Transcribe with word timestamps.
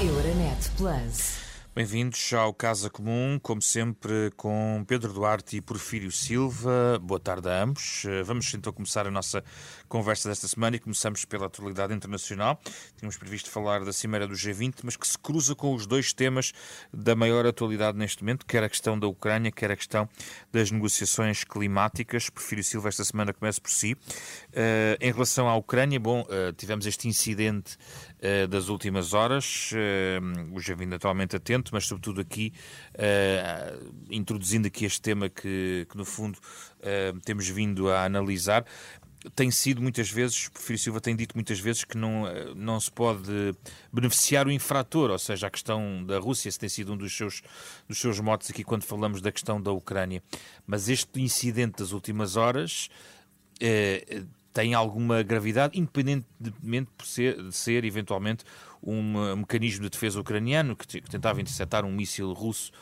Euronet 0.00 0.70
Plus. 0.78 1.50
Bem-vindos 1.72 2.32
ao 2.32 2.52
Casa 2.52 2.90
Comum, 2.90 3.38
como 3.40 3.62
sempre, 3.62 4.32
com 4.36 4.84
Pedro 4.88 5.12
Duarte 5.12 5.56
e 5.56 5.60
Porfírio 5.60 6.10
Silva. 6.10 6.98
Boa 7.00 7.20
tarde 7.20 7.48
a 7.48 7.62
ambos. 7.62 8.04
Eh, 8.06 8.24
vamos 8.24 8.52
então 8.52 8.72
começar 8.72 9.06
a 9.06 9.10
nossa 9.10 9.44
conversa 9.88 10.28
desta 10.28 10.48
semana 10.48 10.74
e 10.74 10.80
começamos 10.80 11.24
pela 11.24 11.46
atualidade 11.46 11.94
internacional. 11.94 12.60
Tínhamos 12.96 13.16
previsto 13.16 13.48
falar 13.48 13.84
da 13.84 13.92
Cimeira 13.92 14.26
do 14.26 14.34
G20, 14.34 14.80
mas 14.82 14.96
que 14.96 15.06
se 15.06 15.16
cruza 15.16 15.54
com 15.54 15.72
os 15.72 15.86
dois 15.86 16.12
temas 16.12 16.52
da 16.92 17.14
maior 17.14 17.46
atualidade 17.46 17.96
neste 17.96 18.24
momento, 18.24 18.46
quer 18.46 18.64
a 18.64 18.68
questão 18.68 18.98
da 18.98 19.06
Ucrânia, 19.06 19.52
quer 19.52 19.70
a 19.70 19.76
questão 19.76 20.08
das 20.52 20.72
negociações 20.72 21.44
climáticas. 21.44 22.28
Porfírio 22.28 22.64
Silva, 22.64 22.88
esta 22.88 23.04
semana 23.04 23.32
começa 23.32 23.60
por 23.60 23.70
si. 23.70 23.92
Uh, 23.92 24.98
em 25.00 25.12
relação 25.12 25.48
à 25.48 25.54
Ucrânia, 25.54 26.00
bom, 26.00 26.22
uh, 26.22 26.52
tivemos 26.52 26.84
este 26.84 27.06
incidente 27.06 27.78
uh, 28.20 28.46
das 28.48 28.68
últimas 28.68 29.12
horas, 29.12 29.70
uh, 29.72 30.54
o 30.54 30.58
G20 30.58 30.94
atualmente 30.94 31.36
atento, 31.36 31.70
mas 31.72 31.86
sobretudo 31.86 32.20
aqui, 32.20 32.52
uh, 32.94 33.94
introduzindo 34.10 34.66
aqui 34.66 34.84
este 34.84 35.00
tema 35.00 35.28
que, 35.28 35.86
que 35.90 35.96
no 35.96 36.04
fundo, 36.04 36.38
temos 37.24 37.46
vindo 37.48 37.90
a 37.90 38.04
analisar. 38.04 38.64
Tem 39.36 39.50
sido 39.50 39.82
muitas 39.82 40.10
vezes, 40.10 40.46
o 40.46 40.52
Prefiro 40.52 40.78
Silva 40.78 41.00
tem 41.00 41.14
dito 41.14 41.34
muitas 41.34 41.60
vezes 41.60 41.84
que 41.84 41.94
não, 41.94 42.24
não 42.56 42.80
se 42.80 42.90
pode 42.90 43.54
beneficiar 43.92 44.46
o 44.46 44.50
infrator, 44.50 45.10
ou 45.10 45.18
seja, 45.18 45.46
a 45.46 45.50
questão 45.50 46.02
da 46.06 46.18
Rússia, 46.18 46.48
esse 46.48 46.58
tem 46.58 46.70
sido 46.70 46.94
um 46.94 46.96
dos 46.96 47.14
seus, 47.14 47.42
dos 47.86 47.98
seus 47.98 48.18
motes 48.18 48.48
aqui 48.48 48.64
quando 48.64 48.84
falamos 48.84 49.20
da 49.20 49.30
questão 49.30 49.60
da 49.60 49.70
Ucrânia. 49.70 50.22
Mas 50.66 50.88
este 50.88 51.20
incidente 51.20 51.80
das 51.80 51.92
últimas 51.92 52.36
horas 52.36 52.88
tem 54.52 54.74
alguma 54.74 55.22
gravidade, 55.22 55.78
independentemente 55.78 56.90
de 56.98 57.06
ser, 57.06 57.42
de 57.42 57.54
ser 57.54 57.84
eventualmente 57.84 58.44
um 58.82 59.36
mecanismo 59.36 59.84
de 59.84 59.90
defesa 59.90 60.20
ucraniano 60.20 60.74
que, 60.74 61.00
que 61.00 61.10
tentava 61.10 61.40
interceptar 61.40 61.84
um 61.84 61.92
míssil 61.92 62.32
russo, 62.32 62.72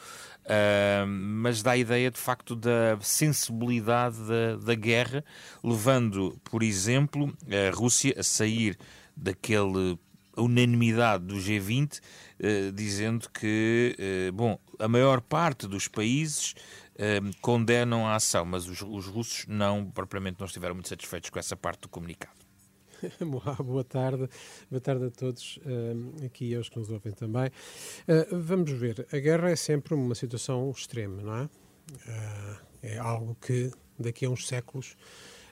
uh, 0.45 1.07
mas 1.07 1.63
dá 1.63 1.73
a 1.73 1.77
ideia 1.77 2.11
de 2.11 2.19
facto 2.19 2.55
da 2.55 2.99
sensibilidade 3.01 4.17
da, 4.27 4.57
da 4.57 4.75
guerra, 4.75 5.25
levando, 5.63 6.39
por 6.45 6.63
exemplo, 6.63 7.35
a 7.47 7.75
Rússia 7.75 8.15
a 8.17 8.23
sair 8.23 8.79
daquele 9.17 9.99
unanimidade 10.37 11.25
do 11.25 11.35
G20, 11.35 11.99
uh, 11.99 12.73
dizendo 12.73 13.29
que, 13.31 13.97
uh, 14.29 14.33
bom, 14.33 14.59
a 14.79 14.87
maior 14.89 15.21
parte 15.21 15.67
dos 15.67 15.89
países 15.89 16.55
condenam 17.41 18.07
a 18.07 18.17
ação, 18.17 18.45
mas 18.45 18.67
os, 18.69 18.83
os 18.83 19.07
russos 19.07 19.47
não, 19.47 19.91
propriamente, 19.91 20.39
não 20.41 20.47
estiveram 20.47 20.75
muito 20.75 20.89
satisfeitos 20.89 21.31
com 21.31 21.39
essa 21.39 21.57
parte 21.57 21.83
do 21.83 21.89
comunicado. 21.89 22.49
boa 23.65 23.85
tarde, 23.85 24.29
boa 24.71 24.81
tarde 24.81 25.07
a 25.07 25.11
todos 25.11 25.59
uh, 25.59 26.25
aqui 26.25 26.51
e 26.51 26.55
aos 26.55 26.69
que 26.69 26.79
nos 26.79 26.91
ouvem 26.91 27.13
também. 27.13 27.47
Uh, 27.47 28.41
vamos 28.41 28.71
ver, 28.73 29.07
a 29.13 29.19
guerra 29.19 29.51
é 29.51 29.57
sempre 29.57 29.95
uma 29.95 30.15
situação 30.15 30.71
extrema, 30.71 31.23
não 31.23 31.37
é? 31.37 31.45
Uh, 31.45 32.59
é 32.83 32.99
algo 32.99 33.37
que 33.41 33.71
daqui 33.99 34.27
a 34.27 34.31
uns 34.31 34.47
séculos 34.47 34.97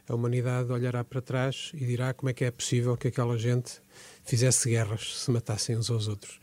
a 0.09 0.15
humanidade 0.15 0.71
olhará 0.71 1.03
para 1.03 1.21
trás 1.21 1.73
e 1.75 1.85
dirá 1.85 2.15
como 2.15 2.31
é 2.31 2.33
que 2.33 2.45
é 2.45 2.51
possível 2.51 2.97
que 2.97 3.09
aquela 3.09 3.37
gente 3.37 3.81
fizesse 4.25 4.69
guerras, 4.71 5.21
se 5.21 5.31
matassem 5.33 5.77
uns 5.77 5.91
aos 5.91 6.07
outros. 6.07 6.39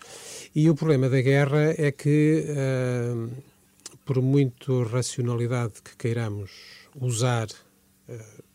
E 0.53 0.69
o 0.69 0.75
problema 0.75 1.09
da 1.09 1.21
guerra 1.21 1.73
é 1.77 1.89
que, 1.89 2.45
por 4.05 4.21
muito 4.21 4.83
racionalidade 4.83 5.81
que 5.81 5.95
queiramos 5.95 6.51
usar 6.95 7.47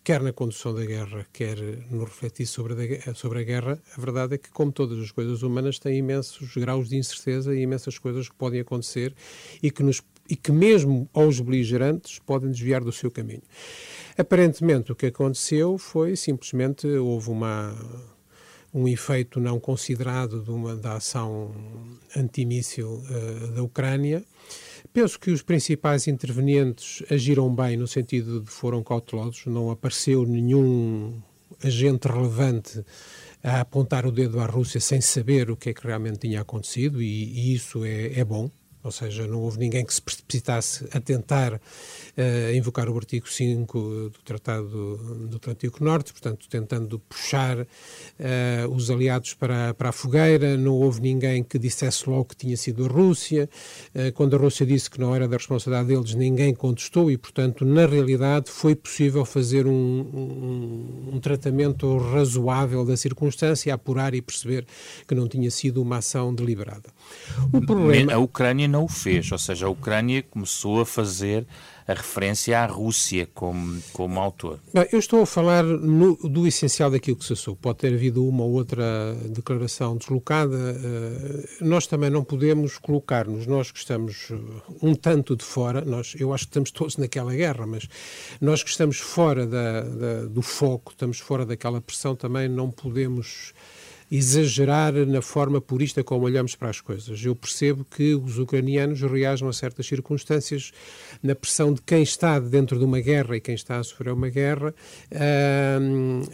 quer 0.05 0.23
na 0.23 0.33
condução 0.33 0.75
da 0.75 0.85
guerra, 0.85 1.27
quer 1.33 1.59
no 1.91 2.05
refletir 2.05 2.47
sobre 2.47 3.03
a, 3.07 3.15
sobre 3.15 3.41
a 3.41 3.43
guerra, 3.43 3.83
a 3.95 4.01
verdade 4.01 4.35
é 4.35 4.39
que, 4.39 4.51
como 4.51 4.73
todas 4.73 4.99
as 4.99 5.11
coisas 5.11 5.43
humanas, 5.43 5.79
tem 5.79 5.99
imensos 5.99 6.55
graus 6.57 6.89
de 6.89 6.97
incerteza 6.97 7.55
e 7.55 7.61
imensas 7.61 7.99
coisas 7.99 8.29
que 8.29 8.35
podem 8.35 8.61
acontecer 8.61 9.15
e 9.63 9.71
que, 9.71 9.83
nos, 9.83 10.03
e 10.29 10.35
que 10.35 10.51
mesmo 10.51 11.09
aos 11.13 11.41
beligerantes 11.41 12.19
podem 12.21 12.51
desviar 12.51 12.83
do 12.83 12.93
seu 12.93 13.11
caminho. 13.11 13.43
Aparentemente, 14.17 14.93
o 14.93 14.97
que 14.97 15.07
aconteceu 15.07 15.77
foi 15.77 16.17
simplesmente 16.17 16.87
houve 16.87 17.31
uma 17.31 17.77
um 18.73 18.87
efeito 18.87 19.41
não 19.41 19.59
considerado 19.59 20.43
de 20.43 20.51
uma, 20.51 20.77
da 20.77 20.97
ação 20.97 21.55
antimíssil 22.15 23.03
uh, 23.11 23.49
da 23.49 23.63
Ucrânia, 23.63 24.23
Penso 25.01 25.21
que 25.21 25.31
os 25.31 25.43
principais 25.43 26.09
intervenientes 26.09 27.05
agiram 27.09 27.55
bem 27.55 27.77
no 27.77 27.87
sentido 27.87 28.41
de 28.41 28.51
foram 28.51 28.83
cautelosos, 28.83 29.47
não 29.47 29.71
apareceu 29.71 30.27
nenhum 30.27 31.23
agente 31.63 32.09
relevante 32.09 32.85
a 33.41 33.61
apontar 33.61 34.05
o 34.07 34.11
dedo 34.11 34.41
à 34.41 34.47
Rússia 34.47 34.81
sem 34.81 35.01
saber 35.01 35.53
o 35.53 35.57
que 35.57 35.71
é 35.71 35.73
que 35.73 35.87
realmente 35.87 36.19
tinha 36.19 36.41
acontecido, 36.41 37.01
e, 37.01 37.07
e 37.07 37.55
isso 37.55 37.85
é, 37.85 38.19
é 38.19 38.25
bom. 38.25 38.51
Ou 38.83 38.93
seja, 38.93 39.27
não 39.27 39.41
houve 39.41 39.59
ninguém 39.59 39.85
que 39.85 39.93
se 39.93 40.01
precipitasse 40.01 40.87
a 40.93 41.01
tentar 41.01 41.55
uh, 41.55 42.55
invocar 42.55 42.89
o 42.89 42.97
artigo 42.97 43.29
5 43.29 43.79
do 43.79 44.19
Tratado 44.25 44.97
do, 45.29 45.37
Atlântico 45.37 45.83
Norte, 45.83 46.13
portanto, 46.13 46.47
tentando 46.49 46.99
puxar 47.01 47.59
uh, 47.59 47.67
os 48.73 48.89
aliados 48.89 49.35
para, 49.35 49.75
para 49.75 49.89
a 49.89 49.93
fogueira. 49.93 50.57
Não 50.57 50.75
houve 50.75 51.01
ninguém 51.01 51.43
que 51.43 51.59
dissesse 51.59 52.09
logo 52.09 52.27
que 52.27 52.37
tinha 52.37 52.57
sido 52.57 52.85
a 52.85 52.89
Rússia. 52.89 53.51
Uh, 53.93 54.13
quando 54.13 54.37
a 54.37 54.39
Rússia 54.39 54.65
disse 54.65 54.89
que 54.89 55.01
não 55.01 55.15
era 55.15 55.27
da 55.27 55.37
responsabilidade 55.37 55.89
deles, 55.89 56.15
ninguém 56.15 56.55
contestou 56.55 57.11
e, 57.11 57.19
portanto, 57.19 57.65
na 57.65 57.85
realidade, 57.85 58.49
foi 58.49 58.77
possível 58.77 59.25
fazer 59.25 59.67
um, 59.67 59.73
um, 59.73 61.15
um 61.15 61.21
tratamento 61.21 61.99
razoável 61.99 62.85
da 62.85 62.97
circunstância, 62.97 63.75
apurar 63.75 64.15
e 64.15 64.23
perceber 64.23 64.65
que 65.07 65.15
não 65.17 65.27
tinha 65.27 65.51
sido 65.51 65.83
uma 65.83 65.97
ação 65.97 66.33
deliberada. 66.33 66.91
O 67.53 67.61
problema... 67.61 68.13
A 68.13 68.19
Ucrânia 68.19 68.68
não 68.69 68.85
o 68.85 68.89
fez, 68.89 69.31
ou 69.33 69.39
seja, 69.39 69.67
a 69.67 69.71
Ucrânia 69.71 70.23
começou 70.23 70.81
a 70.81 70.87
fazer 70.87 71.47
a 71.89 71.95
referência 71.95 72.61
à 72.61 72.67
Rússia 72.67 73.27
como, 73.35 73.81
como 73.95 74.21
autor. 74.21 74.61
Bem, 74.75 74.87
eu 74.93 74.99
estou 74.99 75.23
a 75.23 75.27
falar 75.27 75.65
no, 75.65 76.17
do 76.17 76.47
essencial 76.47 76.91
daquilo 76.91 77.17
que 77.17 77.25
se 77.25 77.31
passou. 77.31 77.57
Pode 77.57 77.79
ter 77.79 77.95
havido 77.95 78.27
uma 78.29 78.45
ou 78.45 78.53
outra 78.53 79.15
declaração 79.31 79.97
deslocada. 79.97 80.55
Uh, 80.55 81.65
nós 81.65 81.87
também 81.87 82.11
não 82.11 82.23
podemos 82.23 82.77
colocar-nos, 82.77 83.47
nós 83.47 83.71
que 83.71 83.79
estamos 83.79 84.29
um 84.83 84.95
tanto 84.95 85.35
de 85.35 85.45
fora, 85.45 85.81
nós, 85.81 86.15
eu 86.19 86.35
acho 86.35 86.45
que 86.45 86.51
estamos 86.51 86.71
todos 86.71 86.99
naquela 86.99 87.35
guerra, 87.35 87.67
mas 87.67 87.89
nós 88.39 88.63
que 88.63 88.69
estamos 88.69 88.99
fora 88.99 89.47
da, 89.47 89.81
da, 89.81 90.25
do 90.27 90.43
foco, 90.43 90.93
estamos 90.93 91.19
fora 91.19 91.47
daquela 91.47 91.81
pressão, 91.81 92.15
também 92.15 92.51
não 92.51 92.71
podemos 92.71 93.55
exagerar 94.11 94.95
na 95.07 95.21
forma 95.21 95.61
purista 95.61 96.03
como 96.03 96.25
olhamos 96.25 96.55
para 96.55 96.71
as 96.71 96.81
coisas. 96.81 97.23
Eu 97.25 97.37
percebo 97.37 97.85
que 97.85 98.15
os 98.15 98.39
ucranianos 98.39 99.01
reagem 99.03 99.47
a 99.47 99.53
certas 99.53 99.87
circunstâncias 99.87 100.73
na 101.23 101.35
pressão 101.35 101.73
de 101.73 101.83
quem 101.83 102.03
está 102.03 102.39
dentro 102.39 102.79
de 102.79 102.85
uma 102.85 103.01
guerra 103.01 103.37
e 103.37 103.41
quem 103.41 103.55
está 103.55 103.79
a 103.79 103.85
sofrer 103.85 104.13
uma 104.13 104.29
guerra, 104.29 104.75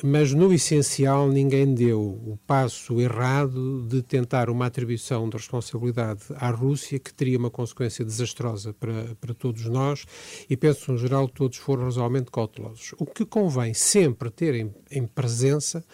mas 0.02 0.32
no 0.32 0.52
essencial 0.52 1.28
ninguém 1.28 1.74
deu 1.74 2.00
o 2.00 2.38
passo 2.46 3.00
errado 3.00 3.86
de 3.88 4.02
tentar 4.02 4.48
uma 4.48 4.66
atribuição 4.66 5.28
de 5.28 5.36
responsabilidade 5.36 6.22
à 6.36 6.50
Rússia 6.50 6.98
que 6.98 7.12
teria 7.12 7.38
uma 7.38 7.50
consequência 7.50 8.04
desastrosa 8.04 8.72
para, 8.72 9.16
para 9.20 9.34
todos 9.34 9.64
nós 9.66 10.04
e 10.48 10.56
penso, 10.56 10.92
no 10.92 10.98
geral, 10.98 11.28
todos 11.28 11.58
foram 11.58 11.84
razoavelmente 11.84 12.30
cautelosos. 12.30 12.94
O 12.98 13.06
que 13.06 13.24
convém 13.24 13.74
sempre 13.74 14.30
ter 14.30 14.54
em, 14.54 14.72
em 14.90 15.06
presença 15.06 15.84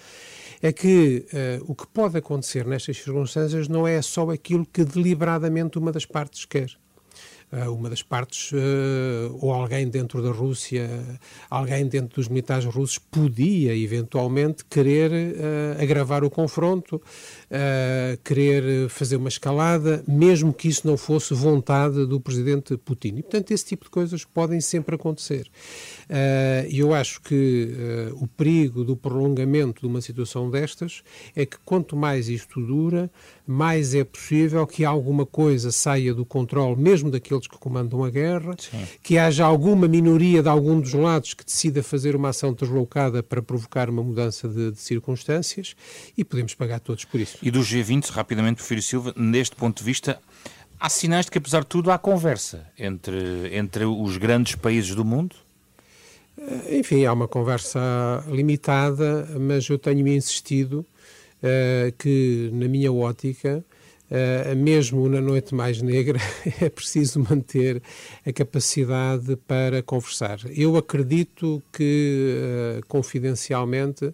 é 0.63 0.73
que 0.73 1.27
uh, 1.33 1.65
o 1.67 1.75
que 1.75 1.87
pode 1.87 2.19
acontecer 2.19 2.67
nestas 2.67 2.99
circunstâncias 2.99 3.67
não 3.69 3.87
é 3.87 4.01
só 4.03 4.31
aquilo 4.31 4.67
que 4.67 4.85
deliberadamente 4.85 5.79
uma 5.79 5.91
das 5.91 6.05
partes 6.05 6.45
quer. 6.45 6.71
Uh, 7.53 7.75
uma 7.75 7.91
das 7.91 8.01
partes, 8.01 8.53
uh, 8.53 9.37
ou 9.41 9.53
alguém 9.53 9.89
dentro 9.89 10.23
da 10.23 10.31
Rússia, 10.31 10.89
alguém 11.49 11.85
dentro 11.89 12.15
dos 12.15 12.29
militares 12.29 12.65
russos, 12.65 12.99
podia 12.99 13.77
eventualmente 13.77 14.65
querer 14.67 15.11
agravar 15.81 16.23
o 16.23 16.31
confronto, 16.31 17.03
querer 18.23 18.89
fazer 18.89 19.17
uma 19.17 19.29
escalada, 19.29 20.05
mesmo 20.07 20.53
que 20.53 20.69
isso 20.69 20.87
não 20.87 20.97
fosse 20.97 21.35
vontade 21.35 22.07
do 22.07 22.21
presidente 22.21 22.77
Putin. 22.77 23.17
E, 23.17 23.23
portanto, 23.23 23.51
esse 23.51 23.65
tipo 23.65 23.85
de 23.85 23.91
coisas 23.91 24.25
podem 24.25 24.61
sempre 24.61 24.95
acontecer. 24.95 25.51
E 26.69 26.79
eu 26.79 26.93
acho 26.93 27.21
que 27.21 27.69
o 28.15 28.27
perigo 28.27 28.85
do 28.85 28.97
prolongamento 28.97 29.81
de 29.83 29.87
uma 29.87 30.01
situação 30.01 30.51
destas 30.51 31.03
é 31.37 31.47
que 31.47 31.57
quanto 31.65 31.97
mais 31.97 32.29
isto 32.29 32.61
dura, 32.61 33.11
mais 33.47 33.95
é 33.95 34.05
possível 34.05 34.67
que 34.67 34.85
alguma 34.85 35.27
coisa 35.27 35.73
saia 35.73 36.15
do 36.15 36.25
controle, 36.25 36.81
mesmo 36.81 37.11
daqueles 37.11 37.47
que 37.47 37.59
comandam 37.59 38.05
a 38.05 38.11
guerra, 38.11 38.55
Sim. 38.59 38.87
que 39.03 39.19
haja 39.19 39.45
alguma 39.45 39.89
minoria 39.89 40.43
de 40.43 40.49
algum 40.49 40.81
dos 40.81 40.93
lados 40.93 41.35
que 41.35 41.45
decida 41.45 41.83
fazer 41.83 42.15
uma 42.15 42.31
ação 42.31 42.53
deslocada 42.53 43.23
para 43.23 43.43
provocar 43.43 43.91
uma 43.91 44.03
mudança 44.03 44.49
de, 44.49 44.73
de 44.73 44.81
circunstâncias 44.81 45.75
e 46.17 46.25
podemos 46.25 46.55
pagar 46.55 46.81
todos 46.81 47.05
por 47.05 47.21
isso. 47.21 47.39
E 47.43 47.51
do 47.51 47.61
G20, 47.61 48.11
rapidamente, 48.11 48.57
Prefiro 48.57 48.83
Silva, 48.83 49.15
neste 49.17 49.57
ponto 49.57 49.79
de 49.79 49.85
vista, 49.85 50.21
há 50.79 50.89
sinais 50.89 51.27
de 51.27 51.33
que, 51.33 51.39
apesar 51.39 51.61
de 51.61 51.67
tudo, 51.67 51.91
há 51.91 51.99
conversa 51.99 52.67
entre, 52.79 53.57
entre 53.57 53.85
os 53.85 54.17
grandes 54.17 54.55
países 54.55 54.95
do 54.95 55.05
mundo? 55.05 55.35
Eh, 56.41 56.79
enfim, 56.79 57.05
há 57.05 57.13
uma 57.13 57.29
conversa 57.29 58.25
limitada, 58.29 59.29
mas 59.39 59.69
eu 59.69 59.79
tenho-me 59.79 60.17
insistido 60.17 60.87
uh, 61.43 61.93
que, 61.99 62.51
na 62.53 62.69
minha 62.69 62.93
ótica, 62.93 63.65
Uh, 64.13 64.57
mesmo 64.57 65.09
na 65.09 65.21
noite 65.21 65.55
mais 65.55 65.81
negra, 65.81 66.19
é 66.61 66.69
preciso 66.69 67.21
manter 67.21 67.81
a 68.27 68.33
capacidade 68.33 69.37
para 69.47 69.85
conversar. 69.85 70.41
Eu 70.53 70.77
acredito 70.77 71.63
que, 71.73 72.35
uh, 72.77 72.87
confidencialmente, 72.89 74.13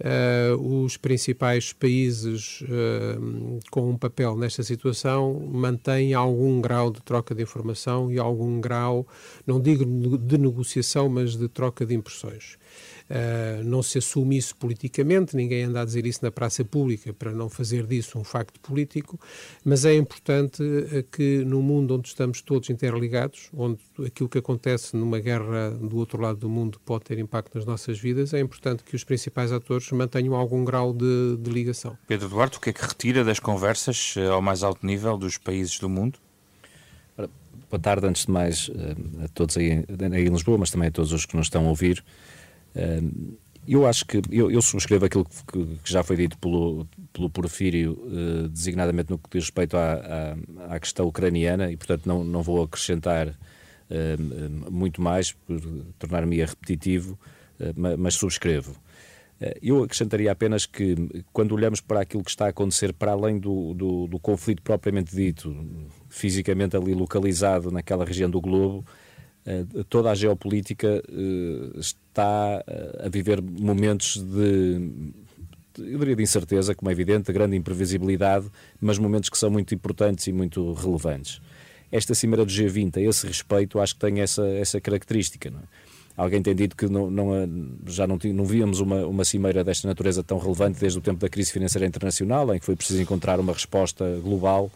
Uh, 0.00 0.84
os 0.84 0.96
principais 0.96 1.72
países 1.72 2.60
uh, 2.62 3.58
com 3.68 3.90
um 3.90 3.98
papel 3.98 4.36
nesta 4.36 4.62
situação 4.62 5.40
mantêm 5.52 6.14
algum 6.14 6.60
grau 6.60 6.92
de 6.92 7.02
troca 7.02 7.34
de 7.34 7.42
informação 7.42 8.08
e 8.12 8.16
algum 8.16 8.60
grau, 8.60 9.08
não 9.44 9.60
digo 9.60 9.84
de 9.84 10.38
negociação, 10.38 11.08
mas 11.08 11.34
de 11.34 11.48
troca 11.48 11.84
de 11.84 11.96
impressões. 11.96 12.56
Uh, 13.10 13.64
não 13.64 13.82
se 13.82 13.96
assume 13.96 14.36
isso 14.36 14.54
politicamente, 14.56 15.34
ninguém 15.34 15.64
anda 15.64 15.80
a 15.80 15.84
dizer 15.84 16.04
isso 16.04 16.20
na 16.22 16.30
praça 16.30 16.62
pública 16.62 17.10
para 17.10 17.32
não 17.32 17.48
fazer 17.48 17.86
disso 17.86 18.18
um 18.18 18.24
facto 18.24 18.60
político, 18.60 19.18
mas 19.64 19.86
é 19.86 19.94
importante 19.94 20.62
uh, 20.62 21.02
que 21.10 21.42
no 21.42 21.62
mundo 21.62 21.94
onde 21.94 22.08
estamos 22.08 22.42
todos 22.42 22.68
interligados, 22.68 23.48
onde 23.54 23.80
aquilo 24.04 24.28
que 24.28 24.36
acontece 24.36 24.94
numa 24.94 25.18
guerra 25.20 25.70
do 25.70 25.96
outro 25.96 26.20
lado 26.20 26.38
do 26.38 26.50
mundo 26.50 26.78
pode 26.84 27.04
ter 27.04 27.18
impacto 27.18 27.54
nas 27.54 27.64
nossas 27.64 27.98
vidas, 27.98 28.34
é 28.34 28.40
importante 28.40 28.84
que 28.84 28.94
os 28.94 29.04
principais 29.04 29.52
atores 29.52 29.90
mantenham 29.90 30.34
algum 30.34 30.62
grau 30.62 30.92
de, 30.92 31.38
de 31.38 31.50
ligação. 31.50 31.96
Pedro 32.06 32.28
Duarte, 32.28 32.58
o 32.58 32.60
que 32.60 32.68
é 32.68 32.72
que 32.74 32.82
retira 32.82 33.24
das 33.24 33.38
conversas 33.38 34.16
uh, 34.16 34.32
ao 34.32 34.42
mais 34.42 34.62
alto 34.62 34.84
nível 34.84 35.16
dos 35.16 35.38
países 35.38 35.78
do 35.78 35.88
mundo? 35.88 36.18
Boa 37.70 37.80
tarde, 37.80 38.06
antes 38.06 38.24
de 38.24 38.30
mais, 38.32 38.70
a 39.22 39.28
todos 39.28 39.58
aí, 39.58 39.84
aí 40.12 40.26
em 40.26 40.30
Lisboa, 40.30 40.56
mas 40.56 40.70
também 40.70 40.88
a 40.88 40.90
todos 40.90 41.12
os 41.12 41.26
que 41.26 41.36
nos 41.36 41.46
estão 41.46 41.66
a 41.66 41.68
ouvir. 41.68 42.02
Eu 43.68 43.86
acho 43.86 44.06
que 44.06 44.22
eu, 44.30 44.50
eu 44.50 44.62
subscrevo 44.62 45.04
aquilo 45.04 45.26
que, 45.26 45.76
que, 45.84 45.92
já 45.92 46.02
foi 46.02 46.16
dito 46.16 46.38
pelo, 46.38 46.88
pelo 47.12 47.28
Porfírio, 47.28 47.92
uh, 47.92 48.48
designadamente 48.48 49.10
no 49.10 49.18
que 49.18 49.28
diz 49.30 49.44
respeito 49.44 49.76
à, 49.76 50.36
à, 50.66 50.74
à, 50.74 50.80
questão 50.80 51.06
ucraniana, 51.06 51.70
e 51.70 51.76
portanto 51.76 52.06
não, 52.06 52.24
não 52.24 52.42
vou 52.42 52.62
acrescentar 52.62 53.38
muito 54.70 55.00
mais, 55.00 55.32
por 55.32 55.60
tornar-me 55.98 56.36
repetitivo, 56.36 57.18
uh, 57.60 57.98
mas, 57.98 58.14
subscrevo. 58.14 58.74
Eu 59.62 59.84
acrescentaria 59.84 60.32
apenas 60.32 60.66
que, 60.66 61.24
quando 61.32 61.54
olhamos 61.54 61.80
para 61.80 62.00
aquilo 62.00 62.24
que 62.24 62.30
está 62.30 62.46
a 62.46 62.48
acontecer 62.48 62.92
para 62.92 63.12
além 63.12 63.38
do, 63.38 63.72
do, 63.72 64.06
do 64.08 64.18
conflito 64.18 64.62
propriamente 64.62 65.14
dito, 65.14 65.54
fisicamente 66.08 66.76
ali 66.76 66.92
localizado 66.92 67.70
naquela 67.70 68.04
região 68.04 68.28
do 68.28 68.40
globo, 68.40 68.84
eh, 68.84 69.07
toda 69.88 70.10
a 70.10 70.14
geopolítica 70.14 71.02
eh, 71.08 71.78
está 71.78 72.62
eh, 72.66 73.06
a 73.06 73.08
viver 73.08 73.40
momentos 73.40 74.16
de, 74.18 75.12
eu 75.78 75.98
diria 75.98 76.16
de 76.16 76.22
incerteza, 76.22 76.74
como 76.74 76.90
é 76.90 76.92
evidente, 76.92 77.26
de 77.26 77.32
grande 77.32 77.56
imprevisibilidade, 77.56 78.46
mas 78.80 78.98
momentos 78.98 79.30
que 79.30 79.38
são 79.38 79.50
muito 79.50 79.74
importantes 79.74 80.26
e 80.26 80.32
muito 80.32 80.72
relevantes. 80.72 81.40
Esta 81.90 82.14
cimeira 82.14 82.44
do 82.44 82.52
G20, 82.52 82.98
a 82.98 83.00
esse 83.00 83.26
respeito, 83.26 83.80
acho 83.80 83.94
que 83.94 84.00
tem 84.00 84.20
essa, 84.20 84.46
essa 84.46 84.80
característica. 84.80 85.50
Não 85.50 85.60
é? 85.60 85.62
Alguém 86.16 86.42
tem 86.42 86.54
dito 86.54 86.76
que 86.76 86.86
não, 86.88 87.08
não, 87.10 87.30
já 87.86 88.06
não, 88.06 88.18
não 88.34 88.44
víamos 88.44 88.80
uma, 88.80 89.06
uma 89.06 89.24
cimeira 89.24 89.62
desta 89.62 89.86
natureza 89.86 90.22
tão 90.22 90.36
relevante 90.36 90.80
desde 90.80 90.98
o 90.98 91.00
tempo 91.00 91.20
da 91.20 91.28
crise 91.28 91.52
financeira 91.52 91.86
internacional, 91.86 92.52
em 92.52 92.58
que 92.58 92.66
foi 92.66 92.74
preciso 92.76 93.00
encontrar 93.00 93.38
uma 93.38 93.52
resposta 93.52 94.04
global. 94.22 94.70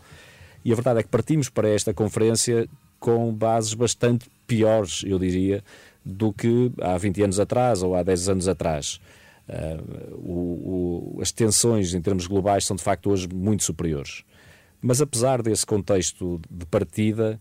E 0.64 0.72
a 0.72 0.74
verdade 0.74 1.00
é 1.00 1.02
que 1.02 1.08
partimos 1.08 1.48
para 1.48 1.68
esta 1.68 1.92
conferência 1.92 2.68
com 3.00 3.32
bases 3.34 3.74
bastante 3.74 4.30
piores, 4.46 5.02
eu 5.06 5.18
diria, 5.18 5.62
do 6.04 6.32
que 6.32 6.72
há 6.80 6.96
20 6.96 7.22
anos 7.22 7.40
atrás 7.40 7.82
ou 7.82 7.94
há 7.94 8.02
10 8.02 8.28
anos 8.28 8.48
atrás. 8.48 9.00
Uh, 9.48 10.14
o, 10.16 11.16
o, 11.16 11.22
as 11.22 11.32
tensões 11.32 11.94
em 11.94 12.00
termos 12.00 12.26
globais 12.26 12.64
são 12.64 12.76
de 12.76 12.82
facto 12.82 13.10
hoje 13.10 13.28
muito 13.32 13.64
superiores. 13.64 14.24
Mas 14.80 15.00
apesar 15.00 15.42
desse 15.42 15.64
contexto 15.64 16.40
de 16.50 16.66
partida, 16.66 17.40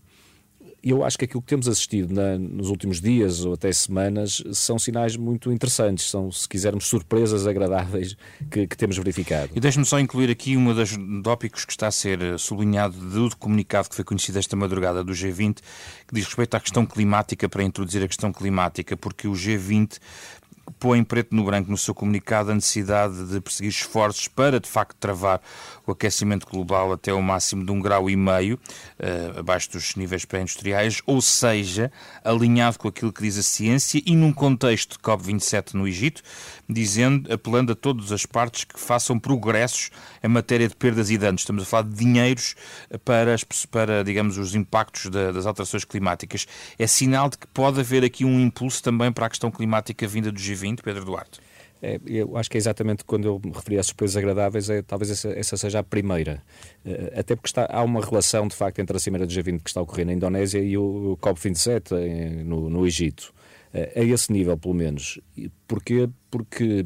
eu 0.82 1.04
acho 1.04 1.16
que 1.16 1.24
aquilo 1.24 1.40
que 1.40 1.48
temos 1.48 1.68
assistido 1.68 2.12
na, 2.12 2.36
nos 2.36 2.68
últimos 2.68 3.00
dias 3.00 3.44
ou 3.44 3.54
até 3.54 3.72
semanas 3.72 4.42
são 4.52 4.78
sinais 4.78 5.16
muito 5.16 5.52
interessantes, 5.52 6.10
são, 6.10 6.30
se 6.30 6.48
quisermos, 6.48 6.86
surpresas 6.86 7.46
agradáveis 7.46 8.16
que, 8.50 8.66
que 8.66 8.76
temos 8.76 8.96
verificado. 8.96 9.50
E 9.54 9.60
deixe-me 9.60 9.84
só 9.84 10.00
incluir 10.00 10.30
aqui 10.30 10.56
um 10.56 10.74
dos 10.74 10.98
tópicos 11.22 11.64
que 11.64 11.72
está 11.72 11.86
a 11.86 11.92
ser 11.92 12.38
sublinhado 12.38 12.96
do 12.96 13.36
comunicado 13.36 13.88
que 13.88 13.94
foi 13.94 14.04
conhecido 14.04 14.38
esta 14.38 14.56
madrugada 14.56 15.04
do 15.04 15.12
G20, 15.12 15.56
que 16.06 16.14
diz 16.14 16.24
respeito 16.24 16.54
à 16.56 16.60
questão 16.60 16.84
climática, 16.84 17.48
para 17.48 17.62
introduzir 17.62 18.02
a 18.02 18.08
questão 18.08 18.32
climática, 18.32 18.96
porque 18.96 19.28
o 19.28 19.32
G20 19.32 19.98
põe 20.78 21.02
preto 21.04 21.34
no 21.34 21.44
branco 21.44 21.70
no 21.70 21.76
seu 21.76 21.94
comunicado 21.94 22.50
a 22.50 22.54
necessidade 22.54 23.26
de 23.26 23.40
perseguir 23.40 23.70
esforços 23.70 24.28
para, 24.28 24.58
de 24.58 24.68
facto, 24.68 24.96
travar 24.98 25.40
o 25.86 25.92
aquecimento 25.92 26.46
global 26.46 26.92
até 26.92 27.12
o 27.12 27.22
máximo 27.22 27.64
de 27.64 27.72
um 27.72 27.80
grau 27.80 28.08
e 28.08 28.16
meio, 28.16 28.58
uh, 28.98 29.40
abaixo 29.40 29.70
dos 29.72 29.94
níveis 29.96 30.24
pré-industriais, 30.24 31.02
ou 31.06 31.20
seja, 31.20 31.90
alinhado 32.24 32.78
com 32.78 32.88
aquilo 32.88 33.12
que 33.12 33.22
diz 33.22 33.38
a 33.38 33.42
ciência 33.42 34.02
e 34.04 34.14
num 34.14 34.32
contexto 34.32 34.92
de 34.92 34.98
COP27 34.98 35.74
no 35.74 35.86
Egito, 35.86 36.22
dizendo, 36.68 37.32
apelando 37.32 37.72
a 37.72 37.74
todas 37.74 38.12
as 38.12 38.24
partes 38.24 38.64
que 38.64 38.78
façam 38.78 39.18
progressos 39.18 39.90
em 40.22 40.28
matéria 40.28 40.68
de 40.68 40.76
perdas 40.76 41.10
e 41.10 41.18
danos. 41.18 41.42
Estamos 41.42 41.64
a 41.64 41.66
falar 41.66 41.82
de 41.84 41.94
dinheiros 41.94 42.54
para, 43.04 43.36
para 43.70 44.04
digamos, 44.04 44.38
os 44.38 44.54
impactos 44.54 45.10
da, 45.10 45.32
das 45.32 45.46
alterações 45.46 45.84
climáticas. 45.84 46.46
É 46.78 46.86
sinal 46.86 47.28
de 47.28 47.38
que 47.38 47.46
pode 47.46 47.80
haver 47.80 48.04
aqui 48.04 48.24
um 48.24 48.40
impulso 48.40 48.82
também 48.82 49.12
para 49.12 49.26
a 49.26 49.28
questão 49.28 49.50
climática 49.50 50.06
vinda 50.06 50.30
do 50.30 50.38
G20, 50.38 50.61
Pedro 50.82 51.04
Duarte? 51.04 51.40
É, 51.82 52.00
eu 52.06 52.36
acho 52.36 52.48
que 52.48 52.56
é 52.56 52.60
exatamente 52.60 53.04
quando 53.04 53.26
eu 53.26 53.40
me 53.44 53.50
referi 53.50 53.76
às 53.76 53.86
surpresas 53.86 54.16
agradáveis, 54.16 54.70
é, 54.70 54.82
talvez 54.82 55.10
essa, 55.10 55.28
essa, 55.30 55.56
seja 55.56 55.80
a 55.80 55.82
primeira. 55.82 56.40
Uh, 56.86 57.18
até 57.18 57.34
porque 57.34 57.48
está, 57.48 57.66
há 57.68 57.82
uma 57.82 58.00
relação, 58.00 58.46
de 58.46 58.54
facto, 58.54 58.78
entre 58.78 58.96
a 58.96 59.00
Cimeira 59.00 59.26
do 59.26 59.32
G20 59.32 59.60
que 59.60 59.68
está 59.68 59.80
a 59.80 59.82
ocorrer 59.82 60.06
na 60.06 60.12
Indonésia 60.12 60.60
e 60.60 60.78
o 60.78 61.18
COP27 61.20 61.98
em, 61.98 62.44
no, 62.44 62.70
no 62.70 62.86
Egito. 62.86 63.34
Uh, 63.74 64.00
a 64.00 64.04
esse 64.04 64.32
nível, 64.32 64.56
pelo 64.56 64.74
menos. 64.74 65.18
Porquê? 65.66 66.08
Porque 66.30 66.82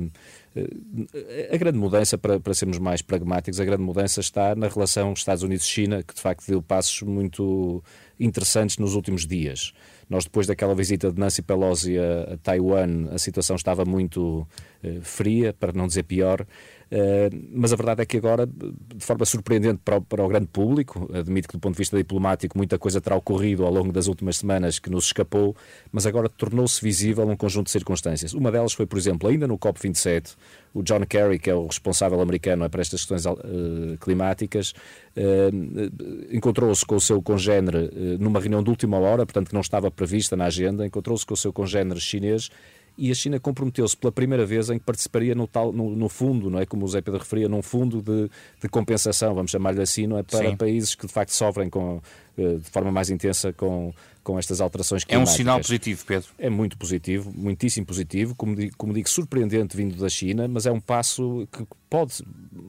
uh, 0.56 1.52
a 1.52 1.56
grande 1.58 1.76
mudança, 1.76 2.16
para, 2.16 2.40
para 2.40 2.54
sermos 2.54 2.78
mais 2.78 3.02
pragmáticos, 3.02 3.60
a 3.60 3.66
grande 3.66 3.82
mudança 3.82 4.20
está 4.20 4.54
na 4.54 4.66
relação 4.66 5.12
Estados 5.12 5.42
Unidos-China, 5.42 6.02
que 6.02 6.14
de 6.14 6.22
facto 6.22 6.46
deu 6.46 6.62
passos 6.62 7.02
muito 7.02 7.84
interessantes 8.18 8.78
nos 8.78 8.94
últimos 8.94 9.26
dias. 9.26 9.74
Nós, 10.08 10.24
depois 10.24 10.46
daquela 10.46 10.74
visita 10.74 11.10
de 11.10 11.18
Nancy 11.18 11.42
Pelosi 11.42 11.96
a, 11.98 12.36
Taiwan, 12.42 13.08
a 13.12 13.18
situação 13.18 13.56
estava 13.56 13.84
muito 13.84 14.46
uh, 14.84 15.00
fria, 15.02 15.52
para 15.52 15.72
não 15.72 15.86
dizer 15.86 16.04
pior, 16.04 16.46
Uh, 16.86 17.34
mas 17.50 17.72
a 17.72 17.76
verdade 17.76 18.02
é 18.02 18.06
que 18.06 18.16
agora, 18.16 18.46
de 18.46 19.04
forma 19.04 19.24
surpreendente 19.24 19.80
para 19.84 19.96
o, 19.96 20.02
para 20.02 20.24
o, 20.24 20.28
grande 20.28 20.46
público, 20.46 21.10
admito 21.12 21.48
que 21.48 21.54
do 21.56 21.60
ponto 21.60 21.74
de 21.74 21.78
vista 21.78 21.96
diplomático 21.96 22.56
muita 22.56 22.78
coisa 22.78 23.00
terá 23.00 23.16
ocorrido 23.16 23.64
ao 23.64 23.72
longo 23.72 23.90
das 23.90 24.06
últimas 24.06 24.36
semanas 24.36 24.78
que 24.78 24.88
nos 24.88 25.06
escapou, 25.06 25.56
mas 25.90 26.06
agora 26.06 26.28
tornou-se 26.28 26.80
visível 26.80 27.28
um 27.28 27.36
conjunto 27.36 27.66
de 27.66 27.72
circunstâncias. 27.72 28.34
Uma 28.34 28.52
delas 28.52 28.72
foi, 28.72 28.86
por 28.86 28.98
exemplo, 28.98 29.28
ainda 29.28 29.48
no 29.48 29.58
COP27, 29.58 30.36
o 30.72 30.82
John 30.82 31.00
Kerry, 31.00 31.40
que 31.40 31.50
é 31.50 31.54
o 31.54 31.66
responsável 31.66 32.20
americano 32.20 32.70
para 32.70 32.80
estas 32.80 33.00
questões 33.00 33.26
uh, 33.26 33.98
climáticas, 34.00 34.72
uh, 35.16 36.30
encontrou-se 36.30 36.86
com 36.86 36.94
o 36.94 37.00
seu 37.00 37.20
congénere 37.20 37.90
numa 38.20 38.38
reunião 38.38 38.62
de 38.62 38.70
última 38.70 38.96
hora, 38.96 39.26
portanto 39.26 39.48
que 39.48 39.54
não 39.54 39.60
estava 39.60 39.90
prevista 39.96 40.36
na 40.36 40.44
agenda, 40.44 40.86
encontrou-se 40.86 41.26
com 41.26 41.34
o 41.34 41.36
seu 41.36 41.52
congénere 41.52 42.00
chinês 42.00 42.50
e 42.98 43.10
a 43.10 43.14
China 43.14 43.38
comprometeu-se 43.38 43.96
pela 43.96 44.10
primeira 44.10 44.46
vez 44.46 44.70
em 44.70 44.78
que 44.78 44.84
participaria 44.84 45.34
no, 45.34 45.46
tal, 45.46 45.72
no, 45.72 45.94
no, 45.94 46.08
fundo, 46.08 46.48
não 46.48 46.58
é 46.58 46.64
como 46.64 46.84
o 46.84 46.88
Zé 46.88 47.02
Pedro 47.02 47.20
referia, 47.20 47.48
num 47.48 47.60
fundo 47.60 48.00
de, 48.00 48.30
de 48.60 48.68
compensação, 48.68 49.34
vamos 49.34 49.50
chamar-lhe 49.50 49.82
assim, 49.82 50.06
não 50.06 50.18
é 50.18 50.22
para 50.22 50.50
Sim. 50.50 50.56
países 50.56 50.94
que 50.94 51.06
de 51.06 51.12
facto 51.12 51.30
sofrem 51.30 51.68
com, 51.68 52.00
eh, 52.38 52.54
de 52.54 52.70
forma 52.70 52.90
mais 52.90 53.10
intensa 53.10 53.52
com, 53.52 53.92
com 54.26 54.40
estas 54.40 54.60
alterações 54.60 55.04
climáticas. 55.04 55.30
É 55.30 55.32
um 55.32 55.36
sinal 55.36 55.60
positivo, 55.60 56.04
Pedro. 56.04 56.28
É 56.36 56.50
muito 56.50 56.76
positivo, 56.76 57.32
muitíssimo 57.32 57.86
positivo, 57.86 58.34
como 58.34 58.56
digo, 58.56 58.76
como 58.76 58.92
digo, 58.92 59.08
surpreendente 59.08 59.76
vindo 59.76 59.94
da 59.94 60.08
China, 60.08 60.48
mas 60.48 60.66
é 60.66 60.72
um 60.72 60.80
passo 60.80 61.46
que 61.52 61.64
pode, 61.88 62.24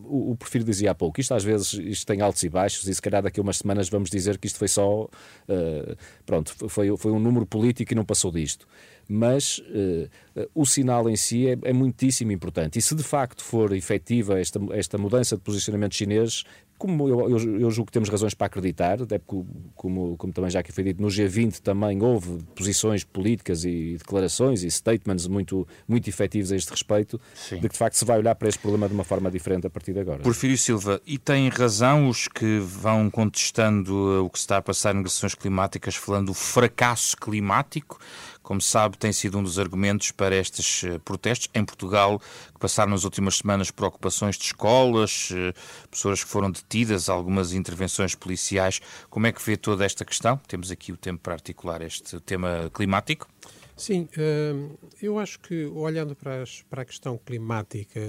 o, 0.06 0.34
o 0.34 0.36
Porfírio 0.36 0.64
dizia 0.64 0.92
há 0.92 0.96
pouco, 0.96 1.20
isto 1.20 1.34
às 1.34 1.44
vezes 1.44 1.74
isto 1.74 2.06
tem 2.06 2.22
altos 2.22 2.44
e 2.44 2.50
baixos 2.50 2.88
e 2.88 2.94
se 2.94 3.02
calhar 3.02 3.24
daqui 3.24 3.40
a 3.40 3.44
umas 3.44 3.58
semanas 3.58 3.90
vamos 3.90 4.12
dizer 4.12 4.38
que 4.38 4.46
isto 4.46 4.60
foi 4.60 4.68
só, 4.68 5.06
uh, 5.06 5.98
pronto, 6.28 6.54
foi, 6.70 6.96
foi 6.96 7.12
um 7.12 7.18
número 7.18 7.48
político 7.48 7.92
e 7.92 7.96
não 7.96 8.06
passou 8.06 8.32
disto 8.32 8.68
mas 9.10 9.60
uh, 9.60 10.10
o 10.54 10.66
sinal 10.66 11.10
em 11.10 11.16
si 11.16 11.48
é, 11.48 11.58
é, 11.64 11.72
muitíssimo 11.72 12.32
importante. 12.32 12.78
E 12.78 12.82
se 12.82 12.94
de 12.94 13.04
facto 13.04 13.42
for 13.42 13.74
efetiva 13.74 14.38
esta, 14.38 14.60
esta 14.74 14.98
mudança 14.98 15.38
de 15.38 15.42
posicionamento 15.42 15.96
chinês, 15.96 16.44
como 16.78 17.08
eu, 17.08 17.30
eu, 17.32 17.60
eu, 17.60 17.72
julgo 17.72 17.88
que 17.88 17.92
temos 17.92 18.10
razões 18.10 18.34
para 18.34 18.48
acreditar, 18.48 19.02
até 19.02 19.18
porque, 19.18 19.50
como, 19.76 20.16
como 20.18 20.32
também 20.32 20.50
já 20.52 20.60
aqui 20.60 20.72
foi 20.72 20.84
dito, 20.84 21.02
no 21.02 21.08
G20 21.08 21.60
também 21.60 22.02
houve 22.02 22.44
posições 22.56 23.04
políticas 23.04 23.66
e 23.66 23.96
declarações 23.98 24.64
e 24.64 24.70
statements 24.70 25.28
muito, 25.28 25.68
muito 25.88 26.08
efetivos 26.08 26.52
a 26.52 26.56
este 26.56 26.70
respeito, 26.70 27.20
Sim. 27.34 27.56
de 27.56 27.62
que 27.62 27.74
de 27.74 27.78
facto 27.78 27.96
se 27.96 28.06
vai 28.06 28.20
olhar 28.20 28.36
para 28.36 28.48
este 28.48 28.60
problema 28.60 28.88
de 28.88 28.94
uma 28.94 29.04
forma 29.04 29.32
diferente 29.32 29.66
a 29.66 29.70
partir 29.70 29.94
de 29.94 30.00
agora. 30.00 30.20
Porfírio 30.20 30.58
Silva, 30.58 31.02
e 31.06 31.18
tem 31.18 31.50
razão 31.50 32.08
os 32.10 32.28
que 32.28 32.60
vão 32.60 33.10
contestando 33.10 34.24
o 34.26 34.30
que 34.30 34.38
se 34.38 34.44
está 34.44 34.58
a 34.58 34.62
passar 34.62 34.94
em 34.94 34.98
negociações 34.98 35.34
climáticas, 35.34 35.96
falando 35.96 36.28
do 36.28 36.34
fracasso 36.34 37.18
climático? 37.18 38.00
Como 38.48 38.62
sabe, 38.62 38.98
tem 38.98 39.12
sido 39.12 39.38
um 39.38 39.44
dos 39.44 39.60
argumentos 39.60 40.12
para 40.12 40.34
estes 40.34 40.82
eh, 40.86 40.98
protestos 41.00 41.50
em 41.54 41.66
Portugal, 41.66 42.18
que 42.18 42.58
passaram 42.58 42.92
nas 42.92 43.04
últimas 43.04 43.40
semanas 43.40 43.70
por 43.70 43.84
ocupações 43.84 44.38
de 44.38 44.46
escolas, 44.46 45.34
eh, 45.34 45.52
pessoas 45.92 46.24
que 46.24 46.30
foram 46.30 46.50
detidas, 46.50 47.10
algumas 47.10 47.52
intervenções 47.52 48.16
policiais. 48.16 48.80
Como 49.10 49.28
é 49.28 49.34
que 49.34 49.46
vê 49.46 49.58
toda 49.58 49.84
esta 49.84 50.06
questão? 50.06 50.38
Temos 50.48 50.72
aqui 50.72 50.94
o 50.94 50.98
tempo 50.98 51.20
para 51.24 51.34
articular 51.34 51.82
este 51.82 52.22
tema 52.22 52.72
climático. 52.74 53.28
Sim, 53.76 54.08
hum, 54.18 54.78
eu 55.02 55.20
acho 55.20 55.42
que 55.42 55.66
olhando 55.66 56.16
para, 56.16 56.42
as, 56.42 56.62
para 56.70 56.84
a 56.84 56.86
questão 56.86 57.18
climática 57.18 58.00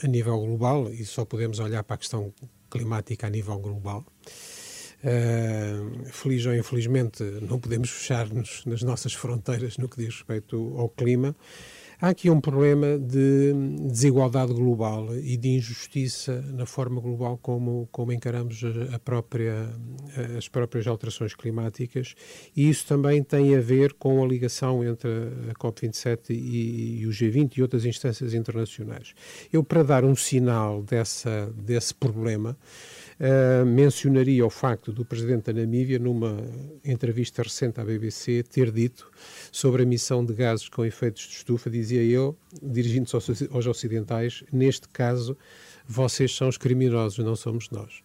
a 0.00 0.06
nível 0.06 0.38
global, 0.38 0.88
e 0.92 1.04
só 1.04 1.24
podemos 1.24 1.58
olhar 1.58 1.82
para 1.82 1.96
a 1.96 1.98
questão 1.98 2.32
climática 2.70 3.26
a 3.26 3.30
nível 3.30 3.58
global, 3.58 4.04
hum, 5.04 6.04
feliz 6.10 6.46
ou 6.46 6.54
infelizmente 6.54 7.22
não 7.42 7.58
podemos 7.58 7.90
fechar-nos 7.90 8.64
nas 8.64 8.82
nossas 8.82 9.12
fronteiras 9.12 9.76
no 9.76 9.88
que 9.88 9.98
diz 9.98 10.14
respeito 10.14 10.74
ao 10.76 10.88
clima, 10.88 11.36
Há 12.00 12.08
aqui 12.08 12.28
um 12.28 12.40
problema 12.40 12.98
de 12.98 13.54
desigualdade 13.88 14.52
global 14.52 15.16
e 15.16 15.36
de 15.36 15.48
injustiça 15.48 16.42
na 16.52 16.66
forma 16.66 17.00
global 17.00 17.38
como, 17.40 17.88
como 17.90 18.12
encaramos 18.12 18.62
a 18.92 18.98
própria, 18.98 19.70
as 20.36 20.48
próprias 20.48 20.86
alterações 20.86 21.34
climáticas 21.34 22.14
e 22.54 22.68
isso 22.68 22.86
também 22.86 23.22
tem 23.22 23.56
a 23.56 23.60
ver 23.60 23.94
com 23.94 24.22
a 24.22 24.26
ligação 24.26 24.84
entre 24.84 25.08
a 25.48 25.54
COP27 25.54 26.30
e, 26.30 27.00
e 27.00 27.06
o 27.06 27.10
G20 27.10 27.56
e 27.56 27.62
outras 27.62 27.84
instâncias 27.84 28.34
internacionais. 28.34 29.14
Eu, 29.52 29.62
para 29.62 29.82
dar 29.82 30.04
um 30.04 30.16
sinal 30.16 30.82
dessa, 30.82 31.50
desse 31.56 31.94
problema, 31.94 32.54
Uh, 33.20 33.64
mencionaria 33.64 34.44
o 34.44 34.50
facto 34.50 34.92
do 34.92 35.04
presidente 35.04 35.52
da 35.52 35.60
Namíbia, 35.60 35.98
numa 35.98 36.36
entrevista 36.84 37.42
recente 37.42 37.80
à 37.80 37.84
BBC, 37.84 38.42
ter 38.42 38.72
dito 38.72 39.08
sobre 39.52 39.82
a 39.82 39.84
emissão 39.84 40.24
de 40.24 40.34
gases 40.34 40.68
com 40.68 40.84
efeitos 40.84 41.22
de 41.22 41.34
estufa, 41.36 41.70
dizia 41.70 42.02
eu, 42.02 42.36
dirigindo-se 42.60 43.14
aos, 43.14 43.42
aos 43.52 43.66
ocidentais, 43.66 44.42
neste 44.52 44.88
caso, 44.88 45.36
vocês 45.86 46.34
são 46.34 46.48
os 46.48 46.58
criminosos, 46.58 47.24
não 47.24 47.36
somos 47.36 47.70
nós. 47.70 48.02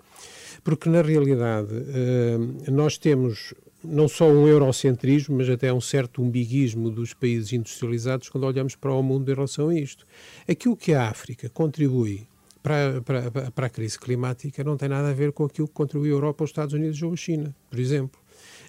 Porque, 0.63 0.89
na 0.89 1.01
realidade, 1.01 1.73
uh, 1.73 2.71
nós 2.71 2.97
temos 2.97 3.53
não 3.83 4.07
só 4.07 4.29
um 4.29 4.47
eurocentrismo, 4.47 5.37
mas 5.37 5.49
até 5.49 5.71
um 5.71 5.81
certo 5.81 6.21
umbiguismo 6.21 6.89
dos 6.89 7.13
países 7.13 7.53
industrializados 7.53 8.29
quando 8.29 8.43
olhamos 8.43 8.75
para 8.75 8.91
o 8.91 9.01
mundo 9.01 9.31
em 9.31 9.35
relação 9.35 9.69
a 9.69 9.75
isto. 9.75 10.05
Aquilo 10.47 10.75
que 10.75 10.93
a 10.93 11.09
África 11.09 11.49
contribui 11.49 12.27
para, 12.61 13.01
para, 13.01 13.51
para 13.51 13.67
a 13.67 13.69
crise 13.69 13.97
climática 13.97 14.63
não 14.63 14.77
tem 14.77 14.89
nada 14.89 15.09
a 15.09 15.13
ver 15.13 15.31
com 15.31 15.45
aquilo 15.45 15.67
que 15.67 15.73
contribuiu 15.73 16.15
a 16.15 16.17
Europa, 16.17 16.43
os 16.43 16.49
Estados 16.49 16.73
Unidos 16.73 17.01
ou 17.01 17.13
a 17.13 17.15
China, 17.15 17.55
por 17.69 17.79
exemplo. 17.79 18.19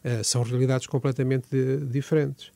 Uh, 0.05 0.25
são 0.25 0.43
realidades 0.43 0.87
completamente 0.87 1.49
de, 1.51 1.85
diferentes. 1.87 2.51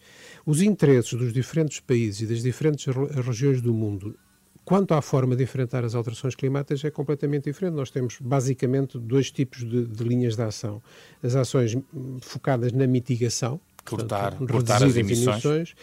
Os 0.46 0.62
interesses 0.62 1.12
dos 1.14 1.32
diferentes 1.32 1.80
países 1.80 2.22
e 2.22 2.26
das 2.26 2.42
diferentes 2.42 2.86
regiões 2.86 3.60
do 3.60 3.72
mundo 3.72 4.16
quanto 4.64 4.94
à 4.94 5.02
forma 5.02 5.36
de 5.36 5.42
enfrentar 5.42 5.84
as 5.84 5.94
alterações 5.94 6.34
climáticas 6.34 6.82
é 6.84 6.90
completamente 6.90 7.44
diferente. 7.44 7.74
Nós 7.74 7.90
temos 7.90 8.18
basicamente 8.20 8.98
dois 8.98 9.30
tipos 9.30 9.60
de, 9.60 9.86
de 9.86 10.04
linhas 10.04 10.36
de 10.36 10.42
ação. 10.42 10.82
As 11.22 11.34
ações 11.36 11.76
focadas 12.22 12.72
na 12.72 12.86
mitigação, 12.86 13.60
cortar, 13.84 14.30
portanto, 14.32 14.50
cortar 14.50 14.82
as 14.82 14.96
emissões. 14.96 15.44
emissões. 15.44 15.74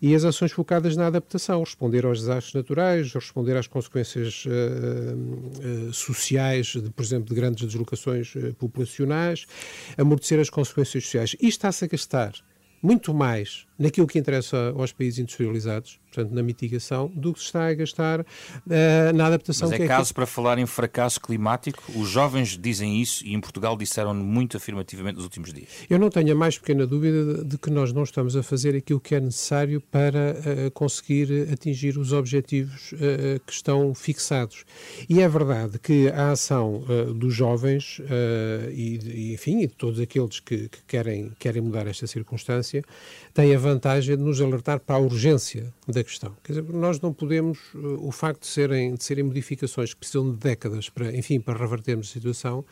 e 0.00 0.14
as 0.14 0.24
ações 0.24 0.52
focadas 0.52 0.96
na 0.96 1.06
adaptação, 1.06 1.60
responder 1.60 2.06
aos 2.06 2.20
desastres 2.20 2.54
naturais, 2.54 3.12
responder 3.12 3.56
às 3.56 3.66
consequências 3.66 4.44
uh, 4.46 5.88
uh, 5.88 5.92
sociais, 5.92 6.68
de, 6.68 6.90
por 6.90 7.02
exemplo, 7.02 7.28
de 7.28 7.34
grandes 7.34 7.66
deslocações 7.66 8.34
uh, 8.34 8.54
populacionais, 8.54 9.46
amortecer 9.96 10.40
as 10.40 10.50
consequências 10.50 11.04
sociais. 11.04 11.32
Isto 11.34 11.46
está-se 11.46 11.84
a 11.84 11.88
gastar 11.88 12.32
muito 12.82 13.12
mais 13.12 13.67
naquilo 13.78 14.06
que 14.06 14.18
interessa 14.18 14.74
aos 14.76 14.92
países 14.92 15.20
industrializados, 15.20 16.00
portanto, 16.06 16.34
na 16.34 16.42
mitigação, 16.42 17.10
do 17.14 17.32
que 17.32 17.38
se 17.38 17.46
está 17.46 17.68
a 17.68 17.74
gastar 17.74 18.20
uh, 18.20 18.24
na 19.14 19.26
adaptação. 19.26 19.68
Mas 19.68 19.78
é, 19.78 19.84
é 19.84 19.86
caso 19.86 20.08
que... 20.08 20.14
para 20.14 20.26
falar 20.26 20.58
em 20.58 20.66
fracasso 20.66 21.20
climático? 21.20 21.82
Os 21.94 22.08
jovens 22.08 22.58
dizem 22.58 23.00
isso 23.00 23.24
e 23.24 23.34
em 23.34 23.40
Portugal 23.40 23.76
disseram 23.76 24.12
muito 24.14 24.56
afirmativamente 24.56 25.16
nos 25.16 25.24
últimos 25.24 25.52
dias. 25.52 25.68
Eu 25.88 25.98
não 25.98 26.10
tenho 26.10 26.32
a 26.32 26.34
mais 26.34 26.58
pequena 26.58 26.86
dúvida 26.86 27.44
de 27.44 27.56
que 27.56 27.70
nós 27.70 27.92
não 27.92 28.02
estamos 28.02 28.36
a 28.36 28.42
fazer 28.42 28.74
aquilo 28.74 28.98
que 28.98 29.14
é 29.14 29.20
necessário 29.20 29.80
para 29.80 30.34
uh, 30.34 30.70
conseguir 30.72 31.48
atingir 31.52 31.96
os 31.98 32.12
objetivos 32.12 32.92
uh, 32.92 33.40
que 33.46 33.52
estão 33.52 33.94
fixados. 33.94 34.64
E 35.08 35.20
é 35.20 35.28
verdade 35.28 35.78
que 35.78 36.08
a 36.08 36.32
ação 36.32 36.82
dos 37.14 37.34
jovens 37.34 38.00
e, 38.72 38.98
e, 39.04 39.34
enfim, 39.34 39.60
e 39.60 39.66
de 39.66 39.74
todos 39.74 40.00
aqueles 40.00 40.40
que, 40.40 40.68
que 40.68 40.78
querem, 40.86 41.32
querem 41.38 41.62
mudar 41.62 41.86
esta 41.86 42.06
circunstância 42.06 42.82
tem 43.38 43.54
a 43.54 43.58
vantagem 43.58 44.16
de 44.16 44.22
nos 44.24 44.40
alertar 44.40 44.80
para 44.80 44.96
a 44.96 44.98
urgência 44.98 45.72
da 45.86 46.02
questão. 46.02 46.34
Quer 46.42 46.54
dizer, 46.54 46.72
nós 46.74 47.00
não 47.00 47.12
podemos, 47.12 47.56
eh, 47.72 47.78
o 48.00 48.10
facto 48.10 48.40
de 48.40 48.48
serem, 48.48 48.94
de 48.94 49.04
serem 49.04 49.22
modificações 49.22 49.94
que 49.94 50.00
precisam 50.00 50.32
de 50.32 50.38
décadas 50.38 50.88
para, 50.88 51.16
enfim, 51.16 51.38
para 51.38 51.56
revertermos 51.56 52.08
a 52.08 52.12
situação, 52.12 52.64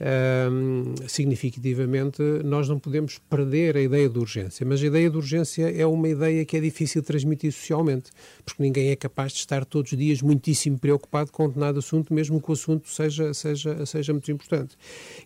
um, 0.00 0.94
significativamente, 1.06 2.22
nós 2.44 2.68
não 2.68 2.78
podemos 2.78 3.18
perder 3.18 3.76
a 3.76 3.80
ideia 3.80 4.08
de 4.08 4.18
urgência. 4.18 4.64
Mas 4.66 4.82
a 4.82 4.86
ideia 4.86 5.10
de 5.10 5.16
urgência 5.16 5.70
é 5.70 5.84
uma 5.84 6.08
ideia 6.08 6.44
que 6.44 6.56
é 6.56 6.60
difícil 6.60 7.02
transmitir 7.02 7.52
socialmente, 7.52 8.10
porque 8.44 8.62
ninguém 8.62 8.90
é 8.90 8.96
capaz 8.96 9.32
de 9.32 9.38
estar 9.40 9.64
todos 9.64 9.92
os 9.92 9.98
dias 9.98 10.22
muitíssimo 10.22 10.78
preocupado 10.78 11.30
com 11.30 11.46
determinado 11.46 11.78
assunto, 11.78 12.14
mesmo 12.14 12.40
que 12.40 12.50
o 12.50 12.52
assunto 12.52 12.88
seja, 12.88 13.34
seja, 13.34 13.84
seja 13.84 14.12
muito 14.12 14.30
importante. 14.32 14.76